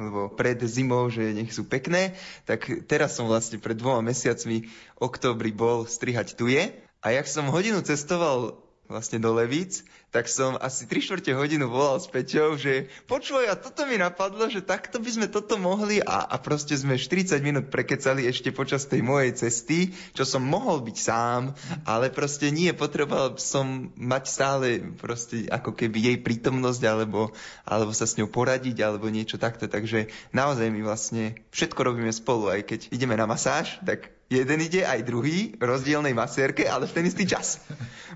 [0.00, 2.16] lebo pred zimou, že nech sú pekné,
[2.48, 6.72] tak teraz som vlastne pred dvoma mesiacmi oktobri bol strihať tuje
[7.04, 8.56] a jak som hodinu cestoval
[8.90, 13.54] vlastne do Levíc, tak som asi 3 čtvrte hodinu volal s Peťou, že počuj, a
[13.54, 17.70] toto mi napadlo, že takto by sme toto mohli a, a proste sme 40 minút
[17.70, 21.54] prekecali ešte počas tej mojej cesty, čo som mohol byť sám,
[21.86, 24.66] ale proste nie, potreboval som mať stále
[24.98, 27.30] proste ako keby jej prítomnosť alebo,
[27.62, 32.50] alebo sa s ňou poradiť alebo niečo takto, takže naozaj my vlastne všetko robíme spolu,
[32.50, 36.94] aj keď ideme na masáž, tak Jeden ide aj druhý v rozdielnej masérke, ale v
[36.94, 37.58] ten istý čas.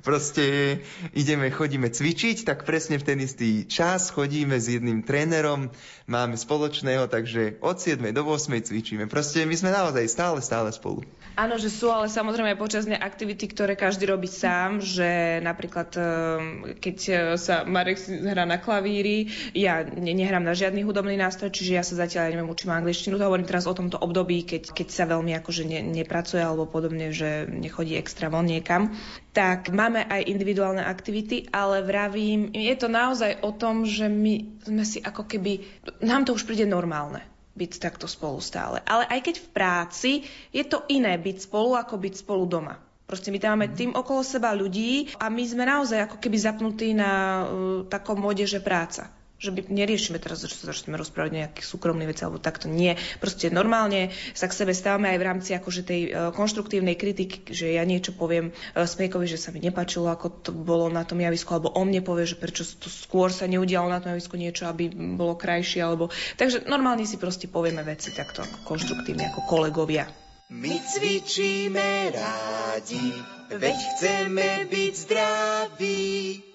[0.07, 0.79] Proste
[1.11, 5.75] ideme, chodíme cvičiť, tak presne v ten istý čas chodíme s jedným trénerom,
[6.07, 8.15] máme spoločného, takže od 7.
[8.15, 8.47] do 8.
[8.63, 9.11] cvičíme.
[9.11, 11.03] Proste my sme naozaj stále, stále spolu.
[11.35, 16.97] Áno, že sú ale samozrejme počasné aktivity, ktoré každý robí sám, že napríklad ehm, keď
[17.11, 21.99] e, sa Marek hrá na klavíri, ja nehrám na žiadny hudobný nástroj, čiže ja sa
[21.99, 23.19] zatiaľ neviem, učím angličtinu.
[23.19, 27.11] To hovorím teraz o tomto období, keď, keď sa veľmi akože ne, nepracuje alebo podobne,
[27.11, 28.93] že nechodí extra von niekam.
[29.33, 34.85] Tak máme aj individuálne aktivity, ale vravím, je to naozaj o tom, že my sme
[34.85, 35.65] si ako keby,
[36.05, 37.25] nám to už príde normálne
[37.57, 38.85] byť takto spolu stále.
[38.85, 40.11] Ale aj keď v práci
[40.53, 42.77] je to iné byť spolu, ako byť spolu doma.
[43.05, 46.97] Proste my tam máme tým okolo seba ľudí a my sme naozaj ako keby zapnutí
[46.97, 47.47] na uh,
[47.87, 49.13] takom mode, že práca
[49.45, 52.67] že my neriešime teraz, že sa začneme rozprávať o nejakých súkromných veci alebo takto.
[52.73, 52.97] Nie.
[53.21, 57.77] Proste normálne sa k sebe stávame aj v rámci akože tej uh, konštruktívnej kritiky, že
[57.77, 61.53] ja niečo poviem uh, Smejkovi, že sa mi nepačilo, ako to bolo na tom javisku,
[61.53, 64.89] alebo on mne povie, že prečo to skôr sa neudialo na tom javisku niečo, aby
[64.93, 66.09] bolo krajšie, alebo...
[66.41, 70.09] Takže normálne si proste povieme veci takto ako konštruktívne, ako kolegovia.
[70.53, 73.17] My cvičíme rádi,
[73.49, 76.05] veď chceme byť zdraví.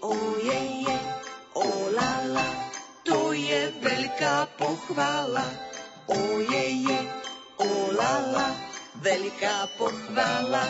[0.05, 1.03] Oh, yeah, yeah.
[1.57, 2.68] Oh, la, la
[3.05, 5.45] to je veľká pochvala.
[6.09, 6.99] Ojeje,
[7.61, 8.49] olala,
[8.99, 10.65] veľká pochvala.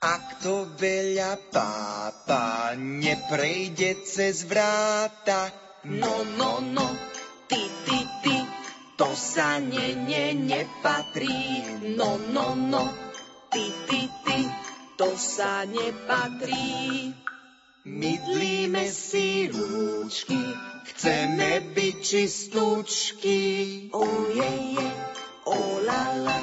[0.00, 5.52] Ak to veľa pápa neprejde cez vráta,
[5.84, 6.88] no, no, no,
[7.44, 8.36] ty, ty, ty,
[8.96, 11.36] to sa ne, ne, nepatrí.
[12.00, 12.88] No, no, no,
[13.52, 14.40] ty, ty, ty,
[14.96, 17.12] to sa nepatrí.
[17.90, 20.38] Mydlíme si rúčky,
[20.94, 23.38] chceme byť čistúčky.
[23.90, 24.86] Ojeje,
[25.42, 26.38] olala,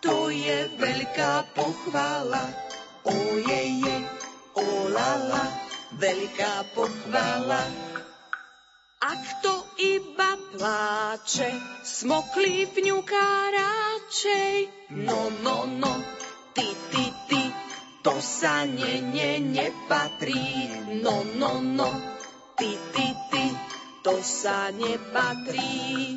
[0.00, 2.40] to je veľká pochvála.
[3.04, 3.96] Ojeje,
[4.56, 5.44] olala,
[6.00, 7.60] veľká pochvála.
[9.04, 11.52] A kto iba pláče,
[11.84, 14.54] smoklý vňuká radšej.
[14.96, 15.92] No, no, no,
[16.56, 17.12] ty, ty,
[18.06, 20.70] to sa ne, ne, nepatrí.
[21.02, 21.90] No, no, no,
[22.54, 23.50] ty, ty, ty,
[24.06, 26.14] to sa nepatrí.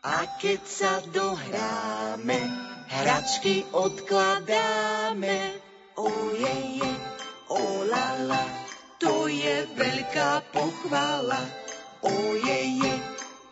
[0.00, 2.40] A keď sa dohráme,
[2.88, 5.60] hračky odkladáme.
[6.00, 6.92] Ojeje,
[7.52, 8.40] olala,
[8.96, 11.44] to je veľká pochvála.
[12.00, 12.96] Ojeje,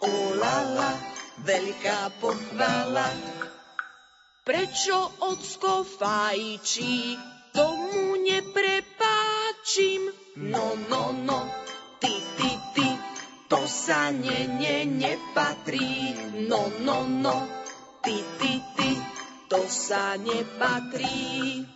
[0.01, 0.97] olala,
[1.45, 3.13] veľká pochvála.
[4.43, 10.13] Prečo ocko fajčí, tomu neprepáčim.
[10.37, 11.45] No, no, no,
[12.01, 12.89] ty, ty, ty,
[13.53, 16.17] to sa ne, ne, nepatrí.
[16.49, 17.49] No, no, no,
[18.01, 18.91] ty, ty, ty,
[19.53, 21.69] to sa nepatrí.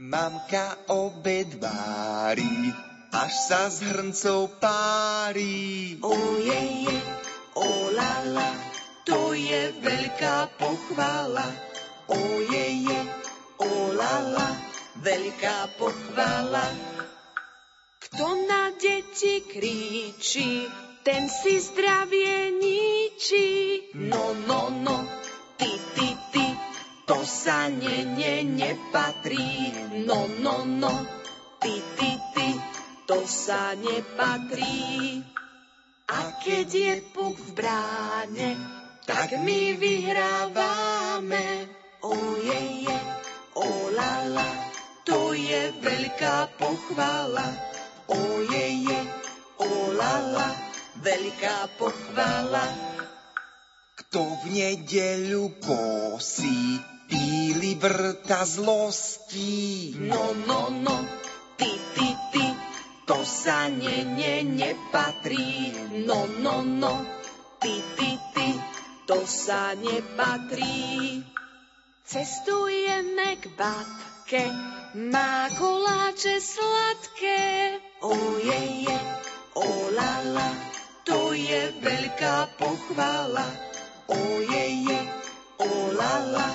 [0.00, 2.72] Mamka obed vári,
[3.12, 5.98] až sa z hrncov pári.
[6.00, 6.96] Ojeje,
[7.52, 8.54] olala,
[9.04, 11.44] to je veľká pochvála.
[12.08, 12.96] Ojeje,
[13.60, 14.48] olala,
[15.00, 16.66] veľká pochvála.
[18.00, 20.68] Kto na deti kríči,
[21.00, 23.48] ten si zdravie ničí.
[23.96, 24.96] No, no, no,
[25.56, 26.46] ty, ty, ty,
[27.08, 29.72] to sa ne, ne, nepatrí.
[30.04, 30.92] No, no, no,
[31.60, 32.48] ty, ty, ty,
[33.08, 35.24] to sa nepatrí.
[36.10, 38.50] A keď je puk v bráne,
[39.06, 41.70] tak my vyhrávame.
[42.00, 42.96] Ojeje,
[43.54, 44.59] olala,
[45.04, 47.48] to je veľká pochvála.
[48.10, 49.00] Ojeje,
[49.60, 50.50] olala,
[51.00, 52.66] veľká pochvála.
[54.00, 59.94] Kto v nedeľu kosí, píli vrta zlosti.
[59.98, 60.96] No, no, no,
[61.54, 62.46] ty, ty, ty,
[63.06, 65.74] to sa ne, ne, nepatrí.
[66.06, 67.06] No, no, no,
[67.62, 68.48] ty, ty, ty,
[69.06, 71.22] to sa nepatrí.
[72.06, 74.50] Cestujeme k babke,
[74.94, 77.78] má koláče sladké.
[78.00, 78.98] Ojeje,
[79.54, 80.50] olala,
[81.06, 83.46] to je veľká pochvála.
[84.10, 84.98] Ojeje,
[85.62, 86.48] olala,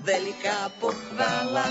[0.00, 1.68] veľká pochvála.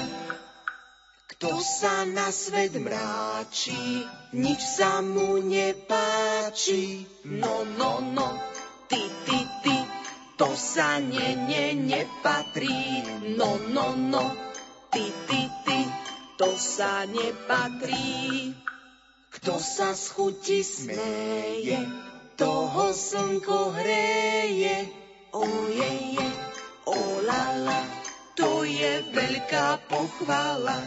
[1.31, 4.05] Kto sa na svet mráči,
[4.37, 7.09] nič sa mu nepáči.
[7.25, 8.29] No, no, no,
[8.85, 9.77] ty, ty, ty,
[10.37, 13.01] to sa ne, ne, nepatrí.
[13.33, 14.37] No, no, no,
[14.93, 15.40] ty, ty,
[16.41, 18.49] to sa nepatrí.
[19.29, 21.77] Kto sa z chuti smeje,
[22.33, 24.89] toho slnko hreje.
[25.37, 26.27] Ojeje,
[26.89, 27.85] olala,
[28.33, 30.81] to je veľká pochvála.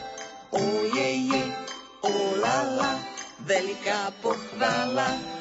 [0.50, 1.42] Ojeje,
[2.02, 2.98] olala,
[3.46, 5.33] veľká pochvála.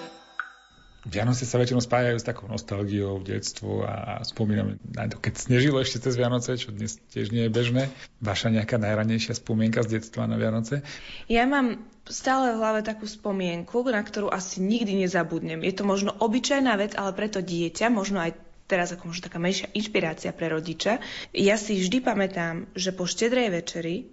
[1.03, 5.83] Vianoce sa väčšinou spájajú s takou nostalgiou v detstvu a spomíname na to, keď snežilo
[5.83, 7.83] ešte cez Vianoce, čo dnes tiež nie je bežné.
[8.23, 10.79] Vaša nejaká najranejšia spomienka z detstva na Vianoce?
[11.27, 15.59] Ja mám stále v hlave takú spomienku, na ktorú asi nikdy nezabudnem.
[15.63, 19.67] Je to možno obyčajná vec, ale preto dieťa, možno aj teraz ako možno taká menšia
[19.75, 21.03] inšpirácia pre rodiča.
[21.35, 24.07] Ja si vždy pamätám, že po štedrej večeri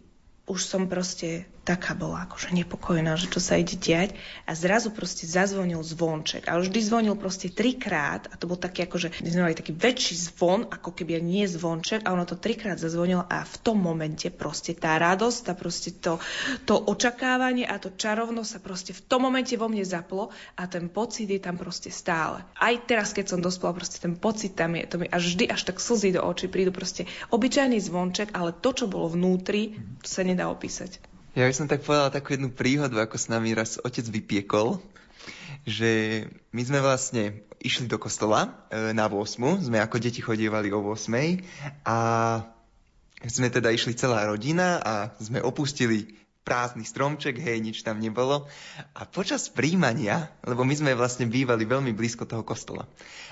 [0.51, 4.16] už som proste taká bola akože nepokojná, že čo sa ide diať.
[4.48, 6.51] A zrazu proste zazvonil zvonček.
[6.51, 8.26] A vždy zvonil proste trikrát.
[8.32, 12.03] A to bol taký akože, my sme mali taký väčší zvon, ako keby nie zvonček.
[12.03, 16.18] A ono to trikrát zazvonilo a v tom momente proste tá radosť, tá proste to,
[16.64, 20.88] to očakávanie a to čarovno sa proste v tom momente vo mne zaplo a ten
[20.90, 22.42] pocit je tam proste stále.
[22.57, 25.68] Aj teraz, keď som dospela, proste ten pocit tam je, to mi až vždy až
[25.68, 30.24] tak slzy do očí prídu proste obyčajný zvonček, ale to, čo bolo vnútri, to sa
[30.24, 31.03] nedá opísať.
[31.34, 34.82] Ja by som tak povedal takú jednu príhodu, ako s nami raz otec vypiekol,
[35.62, 40.80] že my sme vlastne išli do kostola e, na 8, sme ako deti chodievali o
[40.80, 41.99] 8 a
[43.28, 48.49] sme teda išli celá rodina a sme opustili prázdny stromček, hej, nič tam nebolo.
[48.97, 52.88] A počas príjmania, lebo my sme vlastne bývali veľmi blízko toho kostola,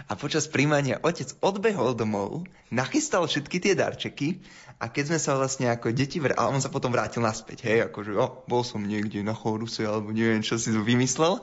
[0.06, 4.38] a počas príjmania otec odbehol domov, nachystal všetky tie darčeky
[4.78, 7.90] a keď sme sa vlastne ako deti, vr- a on sa potom vrátil naspäť, hej,
[7.90, 11.42] akože, o, bol som niekde na choruse, alebo neviem, čo si vymyslel.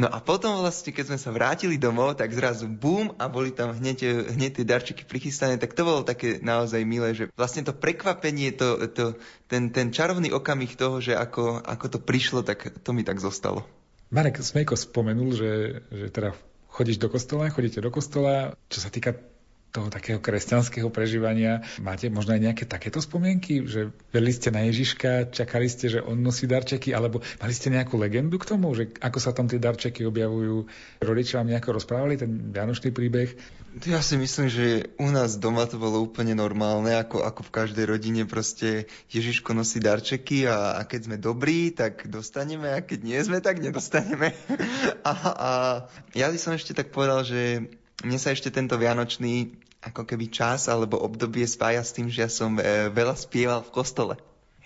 [0.00, 3.76] No a potom vlastne, keď sme sa vrátili domov, tak zrazu bum a boli tam
[3.76, 8.56] hneď, hneď tie darčeky prichystané, tak to bolo také naozaj milé, že vlastne to prekvapenie,
[8.56, 9.04] to, to,
[9.44, 13.64] ten, ten čarovný okamih toho, že ako, ako to prišlo, tak to mi tak zostalo.
[14.10, 15.50] Marek Smejko spomenul, že,
[15.90, 16.34] že teda
[16.70, 18.54] chodíš do kostola, chodíte do kostola.
[18.70, 19.14] Čo sa týka
[19.70, 21.62] toho takého kresťanského prežívania.
[21.78, 26.18] Máte možno aj nejaké takéto spomienky, že verili ste na Ježiška, čakali ste, že on
[26.18, 30.02] nosí darčeky, alebo mali ste nejakú legendu k tomu, že ako sa tam tie darčeky
[30.02, 30.66] objavujú?
[30.98, 33.30] Rodičia vám nejako rozprávali ten vianočný príbeh?
[33.86, 37.86] Ja si myslím, že u nás doma to bolo úplne normálne, ako, ako v každej
[37.86, 43.20] rodine proste Ježiško nosí darčeky a, a keď sme dobrí, tak dostaneme a keď nie
[43.22, 44.34] sme, tak nedostaneme.
[45.06, 45.50] a, a
[46.18, 47.70] ja by som ešte tak povedal, že
[48.04, 52.30] mne sa ešte tento vianočný ako keby čas alebo obdobie spája s tým, že ja
[52.30, 54.14] som e, veľa spieval v kostole.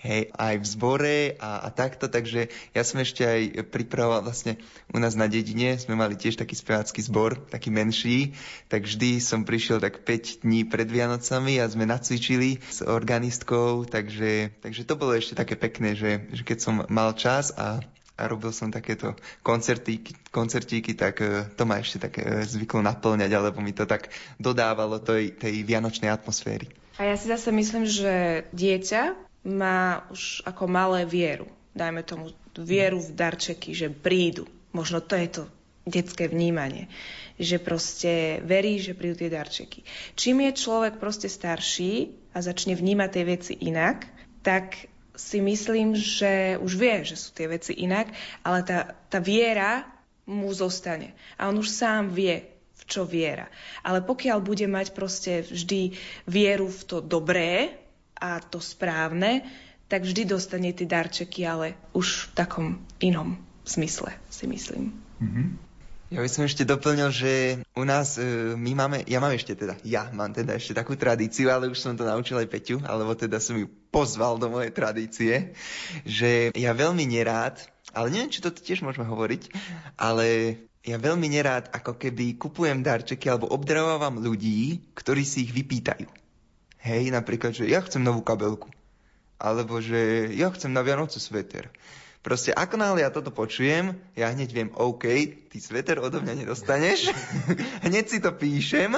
[0.05, 4.61] Hej, aj v zbore a, a takto, takže ja som ešte aj pripravoval vlastne
[4.93, 8.37] u nás na dedine, sme mali tiež taký spevácky zbor, taký menší,
[8.69, 14.53] tak vždy som prišiel tak 5 dní pred Vianocami a sme nacvičili s organistkou, takže,
[14.61, 17.81] takže to bolo ešte také pekné, že, že keď som mal čas a
[18.15, 19.13] a robil som takéto
[19.43, 24.07] koncertíky, koncertíky, tak e, to ma ešte tak e, zvyklo naplňať, alebo mi to tak
[24.39, 26.71] dodávalo tej, tej vianočnej atmosféry.
[26.95, 31.51] A ja si zase myslím, že dieťa má už ako malé vieru.
[31.75, 34.47] Dajme tomu vieru v darčeky, že prídu.
[34.71, 35.43] Možno to je to
[35.83, 36.87] detské vnímanie.
[37.35, 38.13] Že proste
[38.47, 39.83] verí, že prídu tie darčeky.
[40.15, 44.07] Čím je človek proste starší a začne vnímať tie veci inak,
[44.39, 48.11] tak si myslím, že už vie, že sú tie veci inak,
[48.43, 49.87] ale tá, tá viera
[50.27, 51.13] mu zostane.
[51.39, 52.45] A on už sám vie,
[52.75, 53.47] v čo viera.
[53.81, 55.95] Ale pokiaľ bude mať proste vždy
[56.27, 57.73] vieru v to dobré
[58.19, 59.45] a to správne,
[59.85, 62.67] tak vždy dostane tie darčeky, ale už v takom
[63.01, 64.93] inom zmysle, si myslím.
[65.21, 65.64] Mm-hmm.
[66.15, 69.75] Ja by som ešte doplnil, že u nás, e, my máme, ja mám ešte teda,
[69.83, 73.43] ja mám teda ešte takú tradíciu, ale už som to naučil aj Peťu, alebo teda
[73.43, 75.51] som ju pozval do mojej tradície,
[76.07, 77.59] že ja veľmi nerád,
[77.91, 79.51] ale neviem, či to tiež môžeme hovoriť,
[79.99, 80.55] ale
[80.87, 86.07] ja veľmi nerád ako keby kupujem darčeky alebo obdarovávam ľudí, ktorí si ich vypýtajú.
[86.79, 88.71] Hej, napríklad, že ja chcem novú kabelku.
[89.35, 91.67] Alebo že ja chcem na Vianoce sveter.
[92.25, 95.05] Proste ako náhle ja toto počujem, ja hneď viem, OK,
[95.45, 97.13] ty sveter odo mňa nedostaneš,
[97.85, 98.97] hneď si to píšem.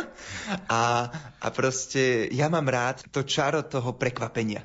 [0.71, 1.11] A,
[1.43, 4.63] a proste ja mám rád to čaro toho prekvapenia.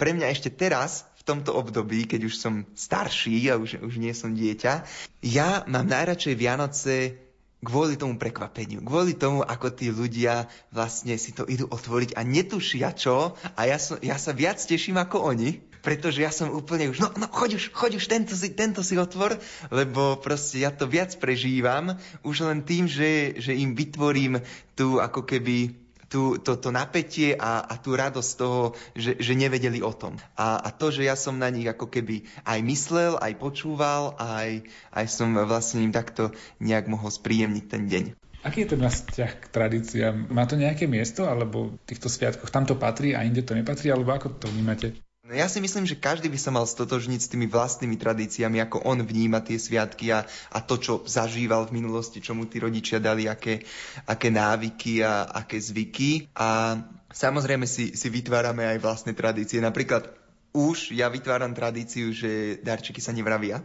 [0.00, 4.16] Pre mňa ešte teraz, v tomto období, keď už som starší a už, už nie
[4.16, 4.88] som dieťa,
[5.20, 7.20] ja mám najradšej Vianoce
[7.60, 12.96] kvôli tomu prekvapeniu, kvôli tomu, ako tí ľudia vlastne si to idú otvoriť a netušia
[12.96, 17.00] čo a ja, som, ja sa viac teším ako oni, pretože ja som úplne už,
[17.00, 19.36] no, no choď už, choď už, tento si, tento si otvor,
[19.72, 24.40] lebo proste ja to viac prežívam už len tým, že, že im vytvorím
[24.76, 25.76] tu ako keby
[26.10, 30.18] tú, to, to napätie a, a tú radosť toho, že, že nevedeli o tom.
[30.34, 34.66] A, a to, že ja som na nich ako keby aj myslel, aj počúval, aj,
[34.90, 38.04] aj som vlastne im takto nejak mohol spríjemniť ten deň.
[38.40, 40.16] Aký je ten vzťah k tradíciám?
[40.32, 43.92] Má to nejaké miesto, alebo v týchto sviatkoch tam to patrí a inde to nepatrí,
[43.92, 44.96] alebo ako to vnímate?
[45.30, 48.82] No ja si myslím, že každý by sa mal stotožniť s tými vlastnými tradíciami, ako
[48.82, 52.98] on vníma tie sviatky a, a to, čo zažíval v minulosti, čo mu tí rodičia
[52.98, 53.62] dali, aké,
[54.10, 56.34] aké návyky a aké zvyky.
[56.34, 56.82] A
[57.14, 59.62] samozrejme si, si vytvárame aj vlastné tradície.
[59.62, 60.10] Napríklad
[60.50, 63.62] už ja vytváram tradíciu, že darčeky sa nevravia.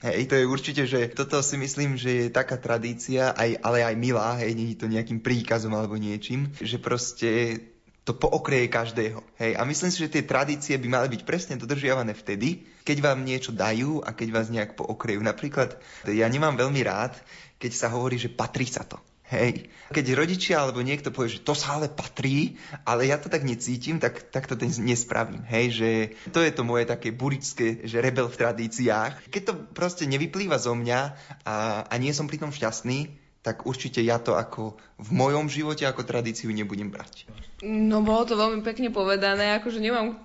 [0.00, 4.00] Hej, to je určite, že toto si myslím, že je taká tradícia, aj, ale aj
[4.00, 7.60] milá, hej, nie je to nejakým príkazom alebo niečím, že proste
[8.02, 9.22] to pookreje každého.
[9.38, 9.54] Hej?
[9.54, 13.54] A myslím si, že tie tradície by mali byť presne dodržiavané vtedy, keď vám niečo
[13.54, 15.22] dajú a keď vás nejak pookrejú.
[15.22, 15.78] Napríklad,
[16.10, 17.14] ja nemám veľmi rád,
[17.62, 18.98] keď sa hovorí, že patrí sa to.
[19.32, 19.72] Hej.
[19.88, 23.96] Keď rodičia alebo niekto povie, že to sa ale patrí, ale ja to tak necítim,
[23.96, 25.40] tak, tak to nespravím.
[25.48, 25.90] Hej, že
[26.36, 29.32] to je to moje také buričské, že rebel v tradíciách.
[29.32, 31.00] Keď to proste nevyplýva zo mňa
[31.48, 31.56] a,
[31.88, 36.06] a nie som pri tom šťastný, tak určite ja to ako v mojom živote ako
[36.06, 37.26] tradíciu nebudem brať.
[37.66, 40.22] No bolo to veľmi pekne povedané, akože nemám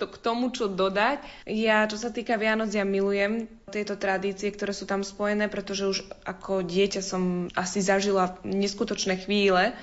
[0.00, 1.20] to k tomu, čo dodať.
[1.44, 5.98] Ja, čo sa týka Vianoc, ja milujem tieto tradície, ktoré sú tam spojené, pretože už
[6.24, 9.76] ako dieťa som asi zažila neskutočné chvíle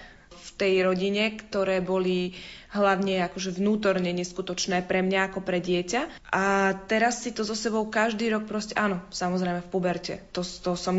[0.48, 2.32] v tej rodine, ktoré boli
[2.72, 6.32] hlavne akože vnútorne neskutočné pre mňa ako pre dieťa.
[6.32, 10.24] A teraz si to so sebou každý rok proste, áno, samozrejme v puberte.
[10.32, 10.95] To, to som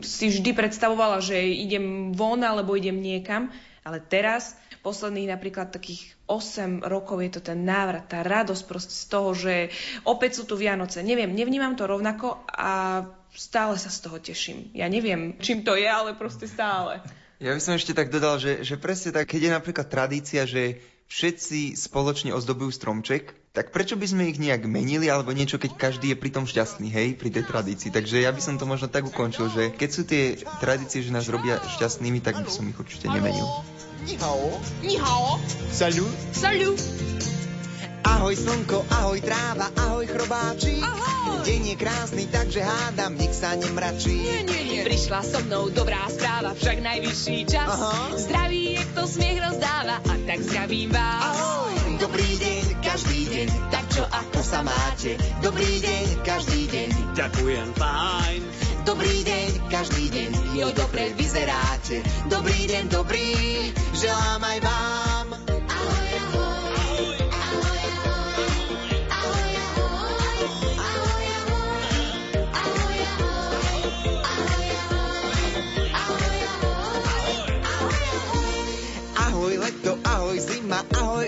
[0.00, 3.52] si vždy predstavovala, že idem von alebo idem niekam,
[3.84, 9.06] ale teraz posledných napríklad takých 8 rokov je to ten návrat, tá radosť proste z
[9.06, 9.54] toho, že
[10.02, 11.00] opäť sú tu Vianoce.
[11.06, 14.74] Neviem, nevnímam to rovnako a stále sa z toho teším.
[14.74, 17.00] Ja neviem, čím to je, ale proste stále.
[17.42, 20.78] Ja by som ešte tak dodal, že, že presne tak, keď je napríklad tradícia, že
[21.10, 26.14] všetci spoločne ozdobujú stromček, tak prečo by sme ich nejak menili alebo niečo, keď každý
[26.14, 27.90] je pri tom šťastný, hej, pri tej tradícii.
[27.90, 31.26] Takže ja by som to možno tak ukončil, že keď sú tie tradície, že nás
[31.26, 33.44] robia šťastnými, tak by som ich určite nemenil.
[34.06, 34.62] Ni hao.
[34.86, 35.42] Ni hao.
[35.74, 36.14] Salut.
[36.30, 36.78] Salut.
[38.12, 40.76] Ahoj slnko, ahoj tráva, ahoj chrobáči.
[40.84, 41.40] Ahoj.
[41.48, 44.12] Deň je krásny, takže hádam, nik sa nemračí.
[44.12, 44.80] Nie, nie, nie.
[44.84, 47.72] Prišla so mnou dobrá správa, však najvyšší čas.
[47.72, 48.12] Aha.
[48.12, 51.24] Zdraví je kto smiech rozdáva, a tak zdravím vás.
[51.24, 51.72] Ahoj.
[51.96, 55.16] Dobrý deň, každý deň, tak čo ako sa máte?
[55.40, 58.40] Dobrý deň, každý deň, Ďakujem, fajn.
[58.84, 62.04] dobrý deň, každý deň, jo dobre vyzeráte.
[62.28, 63.30] Dobrý deň, dobrý,
[63.96, 65.11] želám aj vám.
[80.72, 81.26] Zima, ahoj.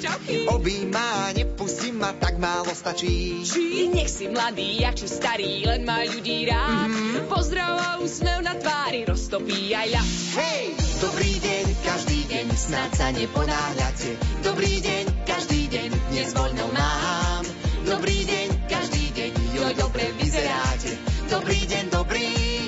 [0.00, 0.46] Čauky.
[0.48, 3.44] Obíma, nepustí ma, tak málo stačí.
[3.44, 6.88] Či nech si mladý, jak či starý, len má ľudí rád.
[7.28, 10.08] Pozdrav a úsmev na tvári roztopí aj ľad.
[10.40, 10.64] Hej!
[11.00, 14.10] Dobrý deň, každý deň, snad sa neponáhľate.
[14.44, 17.44] Dobrý deň, každý deň, dnes voľno mám.
[17.88, 20.92] Dobrý deň, každý deň, jo dobre vyzeráte.
[21.32, 22.59] Dobrý deň, dobrý, želám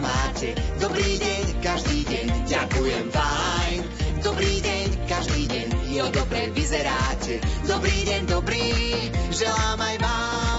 [0.00, 0.56] máte?
[0.80, 3.80] Dobrý deň, každý deň, ďakujem, fajn.
[4.20, 7.40] Dobrý deň, každý deň, jo dobre vyzeráte.
[7.64, 8.68] Dobrý deň, dobrý,
[9.32, 10.49] želám aj vám.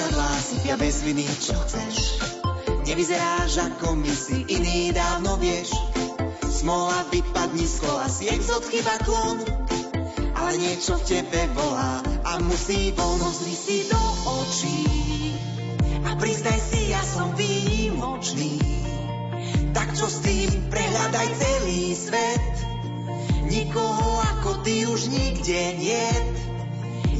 [0.00, 2.24] Zrkadlá sypia bez viny, čo chceš.
[2.88, 5.76] Nevyzeráš ako my si iný, dávno vieš.
[6.48, 9.44] Smola vypadni z kola, si exot chyba klon.
[10.40, 14.00] Ale niečo v tebe volá a musí von, si do
[14.40, 14.88] očí.
[16.08, 18.56] A priznaj si, ja som výnimočný.
[19.76, 22.54] Tak čo s tým, prehľadaj celý svet.
[23.52, 26.40] Nikoho ako ty už nikde niet.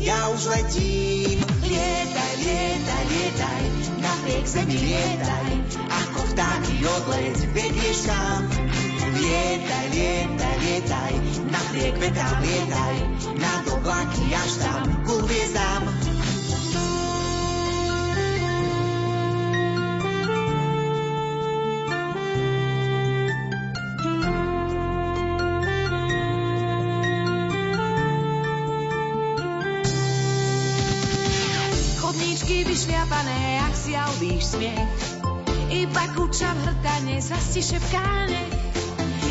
[0.00, 1.44] Ja už letím.
[1.60, 3.62] Lietaj, lietaj, lietaj,
[4.00, 5.48] napriek zemi lietaj,
[5.88, 8.42] ako vtáky odleť, vedieš kam.
[9.10, 11.12] Lietaj, lietaj, lietaj,
[11.52, 12.96] napriek vetrám lietaj,
[13.36, 15.79] nad oblaky až tam, ku hviezdám.
[34.20, 35.00] Albíš smiech.
[35.72, 38.44] Iba kuča v hrtane, zasti šepkáne.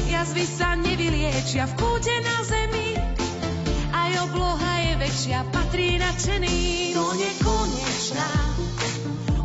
[0.09, 2.97] Jazvy sa nevyliečia v púde na zemi.
[3.93, 6.57] Aj obloha je väčšia, patrí nadšený.
[6.97, 8.29] Do nekonečná,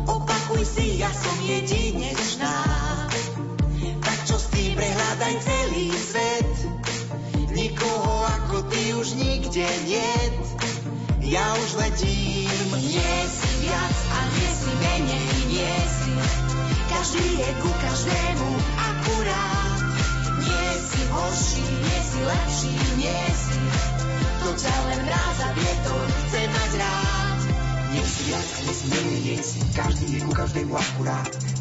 [0.09, 2.55] opakuj si, ja som jedinečná.
[4.01, 6.53] Tak čo s tým prehľadaj celý svet.
[7.53, 10.64] Nikoho ako ty už nikde niet.
[11.25, 12.69] Ja už letím.
[13.25, 15.29] Si viac a nie si menej,
[15.89, 16.13] si.
[16.85, 19.77] Každý je ku každému akurát.
[20.45, 23.57] Nie si horší, nie si lepší, nie si.
[24.45, 27.39] To ťa len mráz a vietor chce mať rád.
[28.29, 28.49] viac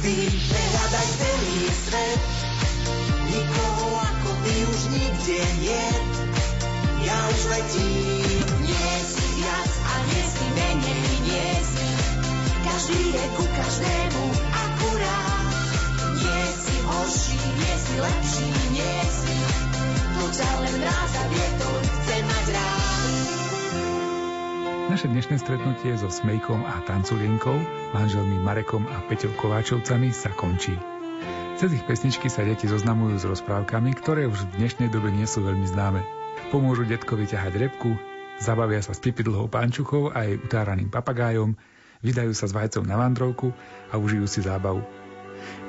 [0.00, 0.30] Nie.
[9.04, 11.88] Si viac a nie si menej, nie si.
[12.64, 15.44] Každý je ku každému akurát.
[16.16, 19.36] Nie si horší, nie si lepší, nie si.
[20.16, 21.24] To ťa len rád a
[24.90, 27.54] mať rád stretnutie so Smejkom a Tanculienkou,
[27.94, 30.74] manželmi Marekom a Peťou Kováčovcami sa končí.
[31.62, 35.46] Cez ich pesničky sa deti zoznamujú s rozprávkami, ktoré už v dnešnej dobe nie sú
[35.46, 36.02] veľmi známe.
[36.50, 37.94] Pomôžu detkovi ťahať repku,
[38.42, 41.54] zabavia sa s pipidlhou pančuchou a jej utáraným papagájom,
[42.02, 43.54] vydajú sa s vajcom na vandrovku
[43.92, 44.82] a užijú si zábavu.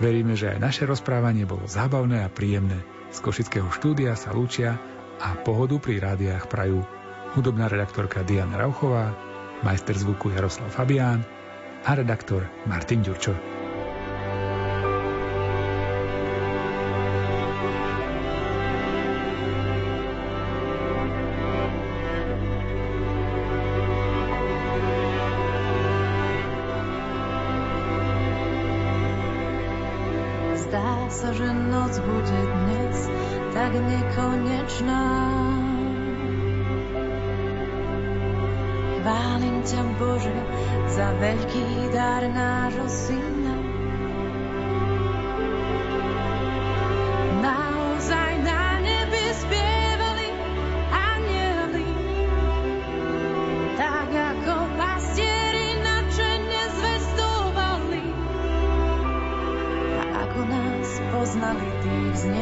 [0.01, 2.81] Veríme, že aj naše rozprávanie bolo zábavné a príjemné.
[3.13, 4.81] Z Košického štúdia sa lúčia
[5.21, 6.81] a pohodu pri rádiách prajú
[7.35, 9.15] hudobná redaktorka Diana Rauchová,
[9.63, 11.23] majster zvuku Jaroslav Fabián
[11.85, 13.60] a redaktor Martin Ďurčo.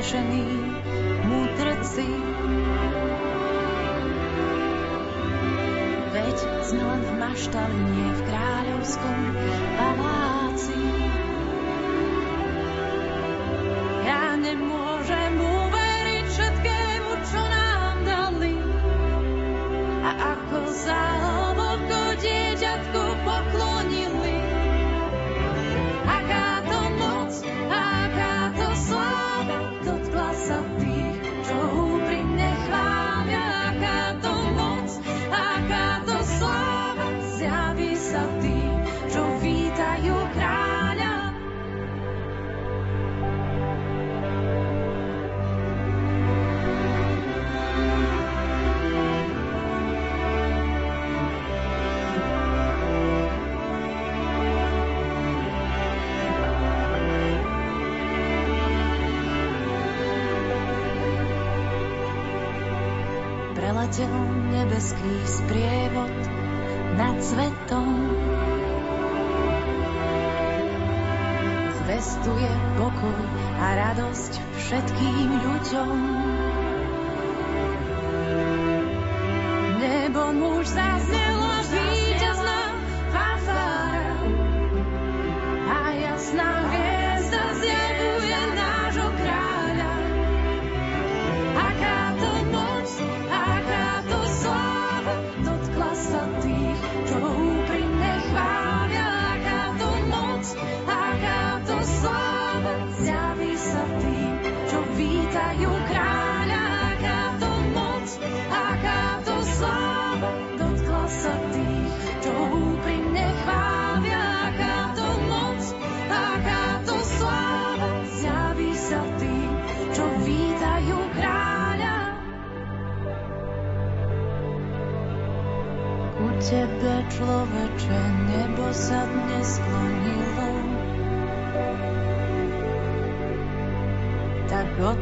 [0.09, 0.41] Vznešení
[1.29, 2.09] múdrci,
[6.65, 9.19] sme len v maštali, nie v kráľovskom
[9.77, 9.88] paláci.
[63.99, 66.15] Preletel nebeský sprievod
[66.95, 68.15] nad svetom.
[71.83, 73.19] Zvestuje pokoj
[73.59, 76.28] a radosť všetkým ľuďom.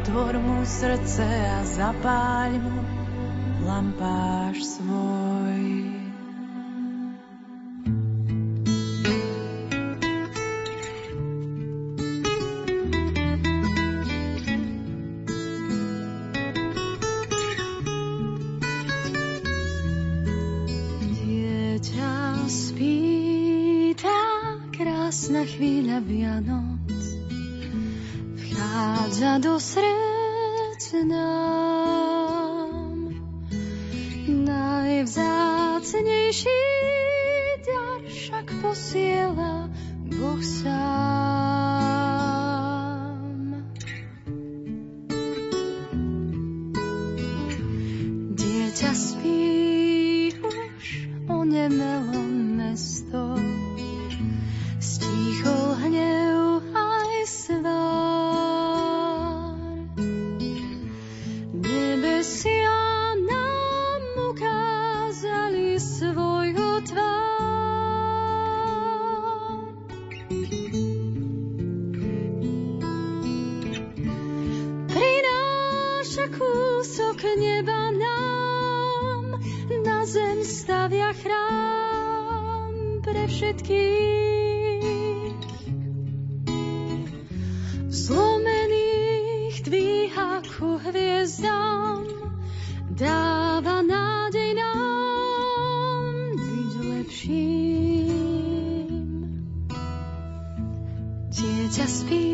[0.08, 2.80] otvor mu srdce a zapáľ mu
[3.68, 5.17] lampáš svoj.
[89.98, 92.06] dvíha ku hviezdám,
[92.94, 98.06] dáva nádej nám byť lepším.
[101.34, 102.30] Dieťa spí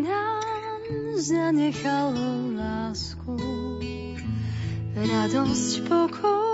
[0.00, 0.80] nám
[1.20, 3.36] zanechalo lásku,
[4.96, 6.53] radosť, pokoj.